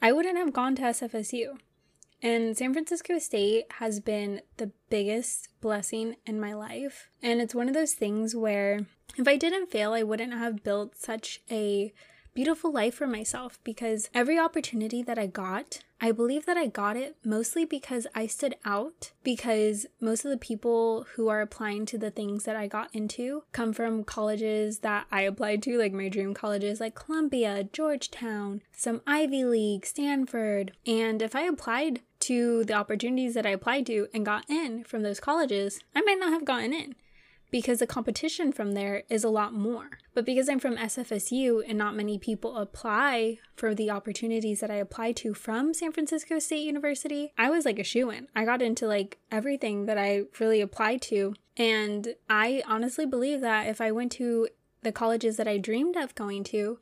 I 0.00 0.12
wouldn't 0.12 0.36
have 0.36 0.52
gone 0.52 0.74
to 0.76 0.82
SFSU. 0.82 1.58
And 2.22 2.56
San 2.56 2.72
Francisco 2.72 3.18
State 3.18 3.64
has 3.78 3.98
been 3.98 4.42
the 4.56 4.70
biggest 4.90 5.48
blessing 5.60 6.16
in 6.24 6.38
my 6.38 6.54
life. 6.54 7.10
And 7.20 7.40
it's 7.40 7.54
one 7.54 7.68
of 7.68 7.74
those 7.74 7.94
things 7.94 8.36
where 8.36 8.86
if 9.16 9.26
I 9.26 9.36
didn't 9.36 9.70
fail, 9.70 9.92
I 9.92 10.04
wouldn't 10.04 10.32
have 10.32 10.62
built 10.62 10.96
such 10.96 11.40
a 11.50 11.92
beautiful 12.34 12.72
life 12.72 12.94
for 12.94 13.06
myself 13.06 13.58
because 13.62 14.08
every 14.14 14.38
opportunity 14.38 15.02
that 15.02 15.18
I 15.18 15.26
got, 15.26 15.80
I 16.00 16.12
believe 16.12 16.46
that 16.46 16.56
I 16.56 16.66
got 16.66 16.96
it 16.96 17.16
mostly 17.24 17.64
because 17.64 18.06
I 18.14 18.26
stood 18.26 18.56
out, 18.64 19.12
because 19.22 19.86
most 20.00 20.24
of 20.24 20.30
the 20.30 20.38
people 20.38 21.06
who 21.14 21.28
are 21.28 21.40
applying 21.40 21.86
to 21.86 21.98
the 21.98 22.10
things 22.10 22.44
that 22.44 22.56
I 22.56 22.66
got 22.66 22.94
into 22.94 23.44
come 23.52 23.72
from 23.72 24.02
colleges 24.02 24.78
that 24.78 25.06
I 25.12 25.22
applied 25.22 25.62
to, 25.64 25.78
like 25.78 25.92
my 25.92 26.08
dream 26.08 26.34
colleges 26.34 26.80
like 26.80 26.94
Columbia, 26.94 27.64
Georgetown, 27.72 28.62
some 28.72 29.02
Ivy 29.06 29.44
League, 29.44 29.86
Stanford. 29.86 30.72
And 30.86 31.20
if 31.22 31.36
I 31.36 31.42
applied 31.42 32.00
to 32.20 32.64
the 32.64 32.74
opportunities 32.74 33.34
that 33.34 33.46
I 33.46 33.50
applied 33.50 33.86
to 33.86 34.08
and 34.14 34.24
got 34.24 34.48
in 34.48 34.84
from 34.84 35.02
those 35.02 35.20
colleges, 35.20 35.80
I 35.94 36.00
might 36.00 36.18
not 36.18 36.32
have 36.32 36.44
gotten 36.44 36.72
in 36.72 36.94
because 37.52 37.78
the 37.78 37.86
competition 37.86 38.50
from 38.50 38.72
there 38.72 39.04
is 39.08 39.22
a 39.22 39.28
lot 39.28 39.52
more. 39.52 39.90
But 40.14 40.24
because 40.24 40.48
I'm 40.48 40.58
from 40.58 40.76
SFSU 40.76 41.62
and 41.68 41.78
not 41.78 41.94
many 41.94 42.18
people 42.18 42.56
apply 42.56 43.38
for 43.54 43.74
the 43.74 43.90
opportunities 43.90 44.60
that 44.60 44.70
I 44.70 44.76
apply 44.76 45.12
to 45.12 45.34
from 45.34 45.74
San 45.74 45.92
Francisco 45.92 46.38
State 46.38 46.64
University, 46.64 47.32
I 47.38 47.50
was 47.50 47.64
like 47.64 47.78
a 47.78 47.84
shoe 47.84 48.10
in. 48.10 48.26
I 48.34 48.46
got 48.46 48.62
into 48.62 48.86
like 48.86 49.18
everything 49.30 49.86
that 49.86 49.98
I 49.98 50.22
really 50.40 50.62
applied 50.62 51.02
to. 51.02 51.34
And 51.56 52.14
I 52.28 52.62
honestly 52.66 53.04
believe 53.04 53.42
that 53.42 53.68
if 53.68 53.80
I 53.80 53.92
went 53.92 54.12
to 54.12 54.48
the 54.80 54.90
colleges 54.90 55.36
that 55.36 55.46
I 55.46 55.58
dreamed 55.58 55.96
of 55.96 56.14
going 56.14 56.44
to, 56.44 56.78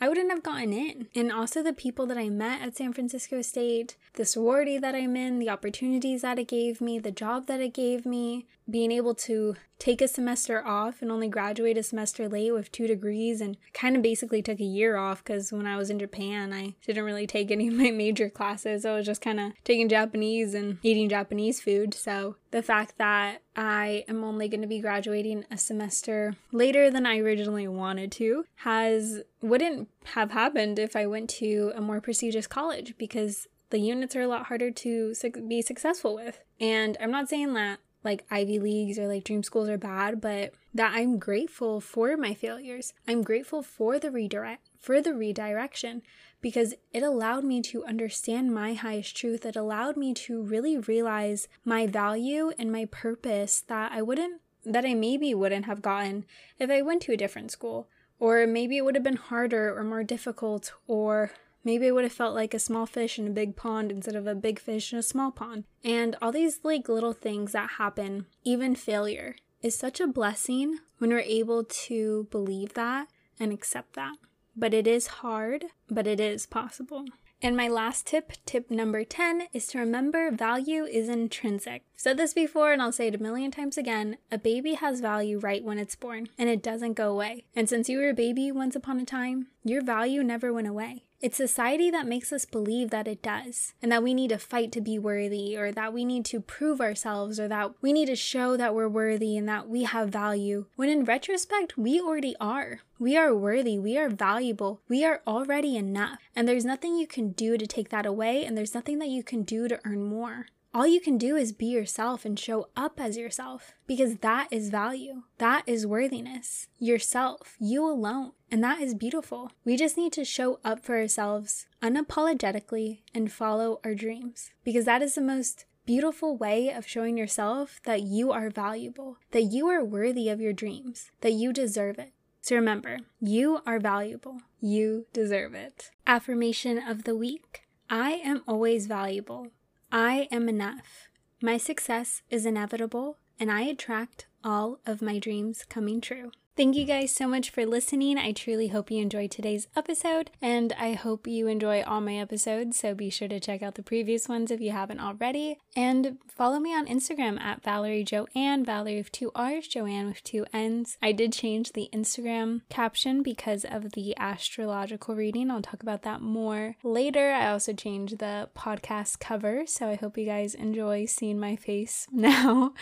I 0.00 0.08
wouldn't 0.08 0.30
have 0.30 0.42
gotten 0.42 0.72
in. 0.72 1.08
And 1.14 1.30
also 1.30 1.62
the 1.62 1.72
people 1.72 2.06
that 2.06 2.18
I 2.18 2.28
met 2.28 2.62
at 2.62 2.76
San 2.76 2.92
Francisco 2.92 3.42
State, 3.42 3.96
the 4.14 4.24
sorority 4.24 4.78
that 4.78 4.94
I'm 4.94 5.16
in, 5.16 5.38
the 5.38 5.50
opportunities 5.50 6.22
that 6.22 6.38
it 6.38 6.48
gave 6.48 6.80
me, 6.80 6.98
the 6.98 7.10
job 7.10 7.46
that 7.46 7.60
it 7.60 7.74
gave 7.74 8.04
me, 8.04 8.46
being 8.68 8.92
able 8.92 9.14
to 9.14 9.54
take 9.78 10.00
a 10.00 10.08
semester 10.08 10.64
off 10.64 11.02
and 11.02 11.10
only 11.10 11.28
graduate 11.28 11.76
a 11.76 11.82
semester 11.82 12.28
late 12.28 12.52
with 12.52 12.72
two 12.72 12.86
degrees 12.86 13.40
and 13.40 13.56
kind 13.74 13.96
of 13.96 14.02
basically 14.02 14.40
took 14.40 14.60
a 14.60 14.64
year 14.64 14.96
off 14.96 15.22
because 15.22 15.52
when 15.52 15.66
I 15.66 15.76
was 15.76 15.90
in 15.90 15.98
Japan, 15.98 16.52
I 16.52 16.74
didn't 16.86 17.04
really 17.04 17.26
take 17.26 17.50
any 17.50 17.68
of 17.68 17.74
my 17.74 17.90
major 17.90 18.30
classes. 18.30 18.84
I 18.84 18.94
was 18.94 19.06
just 19.06 19.20
kind 19.20 19.40
of 19.40 19.52
taking 19.64 19.88
Japanese 19.88 20.54
and 20.54 20.78
eating 20.82 21.08
Japanese 21.08 21.60
food. 21.60 21.92
So 21.92 22.36
the 22.50 22.62
fact 22.62 22.96
that 22.98 23.42
I 23.56 24.04
am 24.08 24.24
only 24.24 24.48
going 24.48 24.62
to 24.62 24.66
be 24.66 24.80
graduating 24.80 25.44
a 25.50 25.58
semester 25.58 26.34
later 26.50 26.90
than 26.90 27.04
I 27.04 27.18
originally 27.18 27.68
wanted 27.68 28.12
to 28.12 28.44
has 28.56 29.22
wouldn't 29.42 29.88
have 30.14 30.30
happened 30.30 30.78
if 30.78 30.96
I 30.96 31.06
went 31.06 31.28
to 31.30 31.72
a 31.74 31.80
more 31.80 32.00
prestigious 32.00 32.46
college 32.46 32.94
because 32.96 33.46
the 33.70 33.78
units 33.78 34.14
are 34.14 34.22
a 34.22 34.28
lot 34.28 34.46
harder 34.46 34.70
to 34.70 35.14
be 35.48 35.60
successful 35.60 36.14
with. 36.14 36.40
And 36.60 36.96
I'm 37.00 37.10
not 37.10 37.28
saying 37.28 37.54
that 37.54 37.80
like 38.04 38.24
Ivy 38.30 38.58
Leagues 38.58 38.98
or 38.98 39.08
like 39.08 39.24
dream 39.24 39.42
schools 39.42 39.68
are 39.68 39.78
bad, 39.78 40.20
but 40.20 40.52
that 40.74 40.92
I'm 40.94 41.18
grateful 41.18 41.80
for 41.80 42.16
my 42.16 42.34
failures. 42.34 42.92
I'm 43.08 43.22
grateful 43.22 43.62
for 43.62 43.98
the 43.98 44.10
redirect 44.10 44.68
for 44.78 45.00
the 45.00 45.14
redirection 45.14 46.02
because 46.42 46.74
it 46.92 47.02
allowed 47.02 47.42
me 47.42 47.62
to 47.62 47.86
understand 47.86 48.54
my 48.54 48.74
highest 48.74 49.16
truth. 49.16 49.46
It 49.46 49.56
allowed 49.56 49.96
me 49.96 50.12
to 50.14 50.42
really 50.42 50.76
realize 50.76 51.48
my 51.64 51.86
value 51.86 52.52
and 52.58 52.70
my 52.70 52.84
purpose 52.84 53.62
that 53.62 53.92
I 53.92 54.02
wouldn't 54.02 54.42
that 54.66 54.84
I 54.84 54.94
maybe 54.94 55.34
wouldn't 55.34 55.66
have 55.66 55.82
gotten 55.82 56.24
if 56.58 56.70
I 56.70 56.82
went 56.82 57.02
to 57.02 57.12
a 57.12 57.16
different 57.16 57.50
school. 57.50 57.88
Or 58.18 58.46
maybe 58.46 58.76
it 58.76 58.84
would 58.84 58.94
have 58.94 59.04
been 59.04 59.16
harder 59.16 59.76
or 59.76 59.82
more 59.82 60.04
difficult 60.04 60.72
or 60.86 61.32
Maybe 61.64 61.88
I 61.88 61.90
would 61.90 62.04
have 62.04 62.12
felt 62.12 62.34
like 62.34 62.52
a 62.52 62.58
small 62.58 62.86
fish 62.86 63.18
in 63.18 63.26
a 63.26 63.30
big 63.30 63.56
pond 63.56 63.90
instead 63.90 64.14
of 64.14 64.26
a 64.26 64.34
big 64.34 64.58
fish 64.58 64.92
in 64.92 64.98
a 64.98 65.02
small 65.02 65.30
pond. 65.30 65.64
And 65.82 66.14
all 66.20 66.30
these 66.30 66.60
like 66.62 66.88
little 66.88 67.14
things 67.14 67.52
that 67.52 67.70
happen, 67.78 68.26
even 68.44 68.74
failure, 68.74 69.36
is 69.62 69.74
such 69.74 69.98
a 69.98 70.06
blessing 70.06 70.80
when 70.98 71.10
we're 71.10 71.20
able 71.20 71.64
to 71.64 72.28
believe 72.30 72.74
that 72.74 73.08
and 73.40 73.52
accept 73.52 73.94
that. 73.94 74.16
But 74.54 74.74
it 74.74 74.86
is 74.86 75.06
hard, 75.06 75.64
but 75.90 76.06
it 76.06 76.20
is 76.20 76.46
possible. 76.46 77.06
And 77.42 77.56
my 77.56 77.68
last 77.68 78.06
tip, 78.06 78.32
tip 78.46 78.70
number 78.70 79.04
10, 79.04 79.48
is 79.52 79.66
to 79.68 79.78
remember 79.78 80.30
value 80.30 80.84
is 80.84 81.08
intrinsic. 81.08 81.82
I've 81.94 82.00
said 82.00 82.16
this 82.16 82.32
before 82.32 82.72
and 82.72 82.80
I'll 82.80 82.92
say 82.92 83.08
it 83.08 83.14
a 83.14 83.22
million 83.22 83.50
times 83.50 83.76
again 83.76 84.16
a 84.30 84.38
baby 84.38 84.74
has 84.74 85.00
value 85.00 85.38
right 85.38 85.62
when 85.62 85.78
it's 85.78 85.96
born, 85.96 86.28
and 86.38 86.48
it 86.48 86.62
doesn't 86.62 86.94
go 86.94 87.10
away. 87.10 87.44
And 87.54 87.68
since 87.68 87.88
you 87.88 87.98
were 87.98 88.08
a 88.08 88.14
baby 88.14 88.50
once 88.52 88.76
upon 88.76 88.98
a 88.98 89.04
time, 89.04 89.48
your 89.62 89.82
value 89.82 90.22
never 90.22 90.52
went 90.52 90.68
away. 90.68 91.04
It's 91.24 91.38
society 91.38 91.90
that 91.90 92.06
makes 92.06 92.34
us 92.34 92.44
believe 92.44 92.90
that 92.90 93.08
it 93.08 93.22
does, 93.22 93.72
and 93.80 93.90
that 93.90 94.02
we 94.02 94.12
need 94.12 94.28
to 94.28 94.36
fight 94.36 94.70
to 94.72 94.82
be 94.82 94.98
worthy, 94.98 95.56
or 95.56 95.72
that 95.72 95.94
we 95.94 96.04
need 96.04 96.26
to 96.26 96.38
prove 96.38 96.82
ourselves, 96.82 97.40
or 97.40 97.48
that 97.48 97.72
we 97.80 97.94
need 97.94 98.08
to 98.08 98.14
show 98.14 98.58
that 98.58 98.74
we're 98.74 98.90
worthy 98.90 99.34
and 99.38 99.48
that 99.48 99.66
we 99.66 99.84
have 99.84 100.10
value. 100.10 100.66
When 100.76 100.90
in 100.90 101.06
retrospect, 101.06 101.78
we 101.78 101.98
already 101.98 102.36
are. 102.42 102.80
We 102.98 103.16
are 103.16 103.34
worthy, 103.34 103.78
we 103.78 103.96
are 103.96 104.10
valuable, 104.10 104.82
we 104.86 105.02
are 105.02 105.22
already 105.26 105.78
enough, 105.78 106.18
and 106.36 106.46
there's 106.46 106.66
nothing 106.66 106.98
you 106.98 107.06
can 107.06 107.30
do 107.30 107.56
to 107.56 107.66
take 107.66 107.88
that 107.88 108.04
away, 108.04 108.44
and 108.44 108.54
there's 108.54 108.74
nothing 108.74 108.98
that 108.98 109.08
you 109.08 109.22
can 109.22 109.44
do 109.44 109.66
to 109.66 109.80
earn 109.86 110.04
more. 110.04 110.48
All 110.74 110.88
you 110.88 111.00
can 111.00 111.18
do 111.18 111.36
is 111.36 111.52
be 111.52 111.66
yourself 111.66 112.24
and 112.24 112.36
show 112.36 112.68
up 112.76 113.00
as 113.00 113.16
yourself 113.16 113.74
because 113.86 114.16
that 114.16 114.48
is 114.50 114.70
value. 114.70 115.22
That 115.38 115.62
is 115.68 115.86
worthiness. 115.86 116.66
Yourself, 116.80 117.54
you 117.60 117.88
alone. 117.88 118.32
And 118.54 118.62
that 118.62 118.80
is 118.80 118.94
beautiful. 118.94 119.50
We 119.64 119.76
just 119.76 119.96
need 119.96 120.12
to 120.12 120.24
show 120.24 120.60
up 120.64 120.78
for 120.78 120.96
ourselves 120.96 121.66
unapologetically 121.82 123.00
and 123.12 123.32
follow 123.32 123.80
our 123.82 123.96
dreams 123.96 124.52
because 124.62 124.84
that 124.84 125.02
is 125.02 125.16
the 125.16 125.22
most 125.22 125.64
beautiful 125.84 126.36
way 126.36 126.70
of 126.70 126.86
showing 126.86 127.18
yourself 127.18 127.80
that 127.84 128.02
you 128.02 128.30
are 128.30 128.50
valuable, 128.50 129.16
that 129.32 129.42
you 129.42 129.66
are 129.66 129.84
worthy 129.84 130.28
of 130.28 130.40
your 130.40 130.52
dreams, 130.52 131.10
that 131.20 131.32
you 131.32 131.52
deserve 131.52 131.98
it. 131.98 132.12
So 132.42 132.54
remember, 132.54 132.98
you 133.18 133.58
are 133.66 133.80
valuable. 133.80 134.42
You 134.60 135.06
deserve 135.12 135.54
it. 135.54 135.90
Affirmation 136.06 136.78
of 136.78 137.02
the 137.02 137.16
week 137.16 137.62
I 137.90 138.20
am 138.24 138.44
always 138.46 138.86
valuable. 138.86 139.48
I 139.90 140.28
am 140.30 140.48
enough. 140.48 141.08
My 141.42 141.56
success 141.56 142.22
is 142.30 142.46
inevitable, 142.46 143.18
and 143.40 143.50
I 143.50 143.62
attract 143.62 144.28
all 144.44 144.78
of 144.86 145.02
my 145.02 145.18
dreams 145.18 145.64
coming 145.68 146.00
true. 146.00 146.30
Thank 146.56 146.76
you 146.76 146.84
guys 146.84 147.10
so 147.10 147.26
much 147.26 147.50
for 147.50 147.66
listening. 147.66 148.16
I 148.16 148.30
truly 148.30 148.68
hope 148.68 148.88
you 148.88 149.02
enjoyed 149.02 149.32
today's 149.32 149.66
episode, 149.74 150.30
and 150.40 150.72
I 150.78 150.92
hope 150.92 151.26
you 151.26 151.48
enjoy 151.48 151.82
all 151.82 152.00
my 152.00 152.16
episodes. 152.16 152.78
So 152.78 152.94
be 152.94 153.10
sure 153.10 153.26
to 153.26 153.40
check 153.40 153.60
out 153.60 153.74
the 153.74 153.82
previous 153.82 154.28
ones 154.28 154.52
if 154.52 154.60
you 154.60 154.70
haven't 154.70 155.00
already. 155.00 155.58
And 155.74 156.18
follow 156.28 156.60
me 156.60 156.72
on 156.72 156.86
Instagram 156.86 157.40
at 157.40 157.64
Valerie 157.64 158.04
Joanne, 158.04 158.64
Valerie 158.64 158.98
with 158.98 159.10
two 159.10 159.32
R's, 159.34 159.66
Joanne 159.66 160.06
with 160.06 160.22
two 160.22 160.46
N's. 160.52 160.96
I 161.02 161.10
did 161.10 161.32
change 161.32 161.72
the 161.72 161.88
Instagram 161.92 162.60
caption 162.68 163.24
because 163.24 163.64
of 163.64 163.90
the 163.90 164.16
astrological 164.16 165.16
reading. 165.16 165.50
I'll 165.50 165.60
talk 165.60 165.82
about 165.82 166.02
that 166.02 166.20
more 166.20 166.76
later. 166.84 167.32
I 167.32 167.50
also 167.50 167.72
changed 167.72 168.20
the 168.20 168.48
podcast 168.56 169.18
cover, 169.18 169.66
so 169.66 169.88
I 169.88 169.96
hope 169.96 170.16
you 170.16 170.26
guys 170.26 170.54
enjoy 170.54 171.06
seeing 171.06 171.40
my 171.40 171.56
face 171.56 172.06
now. 172.12 172.74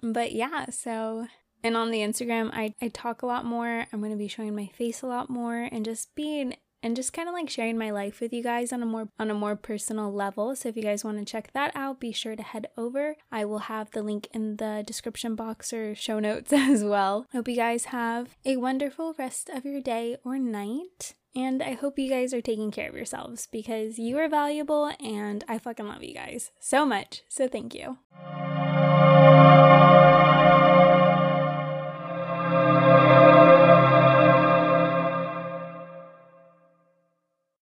But 0.00 0.30
yeah, 0.30 0.66
so 0.70 1.26
and 1.62 1.76
on 1.76 1.90
the 1.90 2.00
Instagram, 2.00 2.50
I, 2.52 2.74
I 2.80 2.88
talk 2.88 3.22
a 3.22 3.26
lot 3.26 3.44
more. 3.44 3.86
I'm 3.92 4.00
going 4.00 4.12
to 4.12 4.16
be 4.16 4.28
showing 4.28 4.54
my 4.54 4.66
face 4.66 5.02
a 5.02 5.06
lot 5.06 5.28
more 5.30 5.68
and 5.70 5.84
just 5.84 6.14
being 6.14 6.54
and 6.82 6.94
just 6.94 7.12
kind 7.12 7.28
of 7.28 7.34
like 7.34 7.50
sharing 7.50 7.76
my 7.76 7.90
life 7.90 8.20
with 8.20 8.32
you 8.32 8.42
guys 8.42 8.72
on 8.72 8.82
a 8.82 8.86
more 8.86 9.08
on 9.18 9.30
a 9.30 9.34
more 9.34 9.56
personal 9.56 10.12
level. 10.12 10.54
So 10.54 10.68
if 10.68 10.76
you 10.76 10.82
guys 10.82 11.04
want 11.04 11.18
to 11.18 11.24
check 11.24 11.52
that 11.52 11.72
out, 11.74 11.98
be 11.98 12.12
sure 12.12 12.36
to 12.36 12.42
head 12.42 12.68
over. 12.76 13.16
I 13.32 13.44
will 13.44 13.60
have 13.60 13.90
the 13.90 14.02
link 14.02 14.28
in 14.32 14.56
the 14.56 14.84
description 14.86 15.34
box 15.34 15.72
or 15.72 15.94
show 15.94 16.20
notes 16.20 16.52
as 16.52 16.84
well. 16.84 17.26
Hope 17.32 17.48
you 17.48 17.56
guys 17.56 17.86
have 17.86 18.36
a 18.44 18.56
wonderful 18.56 19.14
rest 19.18 19.48
of 19.48 19.64
your 19.64 19.80
day 19.80 20.16
or 20.24 20.38
night. 20.38 21.14
And 21.34 21.62
I 21.62 21.72
hope 21.72 21.98
you 21.98 22.08
guys 22.08 22.32
are 22.32 22.40
taking 22.40 22.70
care 22.70 22.88
of 22.88 22.94
yourselves 22.94 23.46
because 23.52 23.98
you 23.98 24.16
are 24.18 24.28
valuable 24.28 24.90
and 25.00 25.44
I 25.46 25.58
fucking 25.58 25.86
love 25.86 26.02
you 26.02 26.14
guys 26.14 26.50
so 26.60 26.86
much. 26.86 27.24
So 27.28 27.46
thank 27.46 27.74
you. 27.74 27.98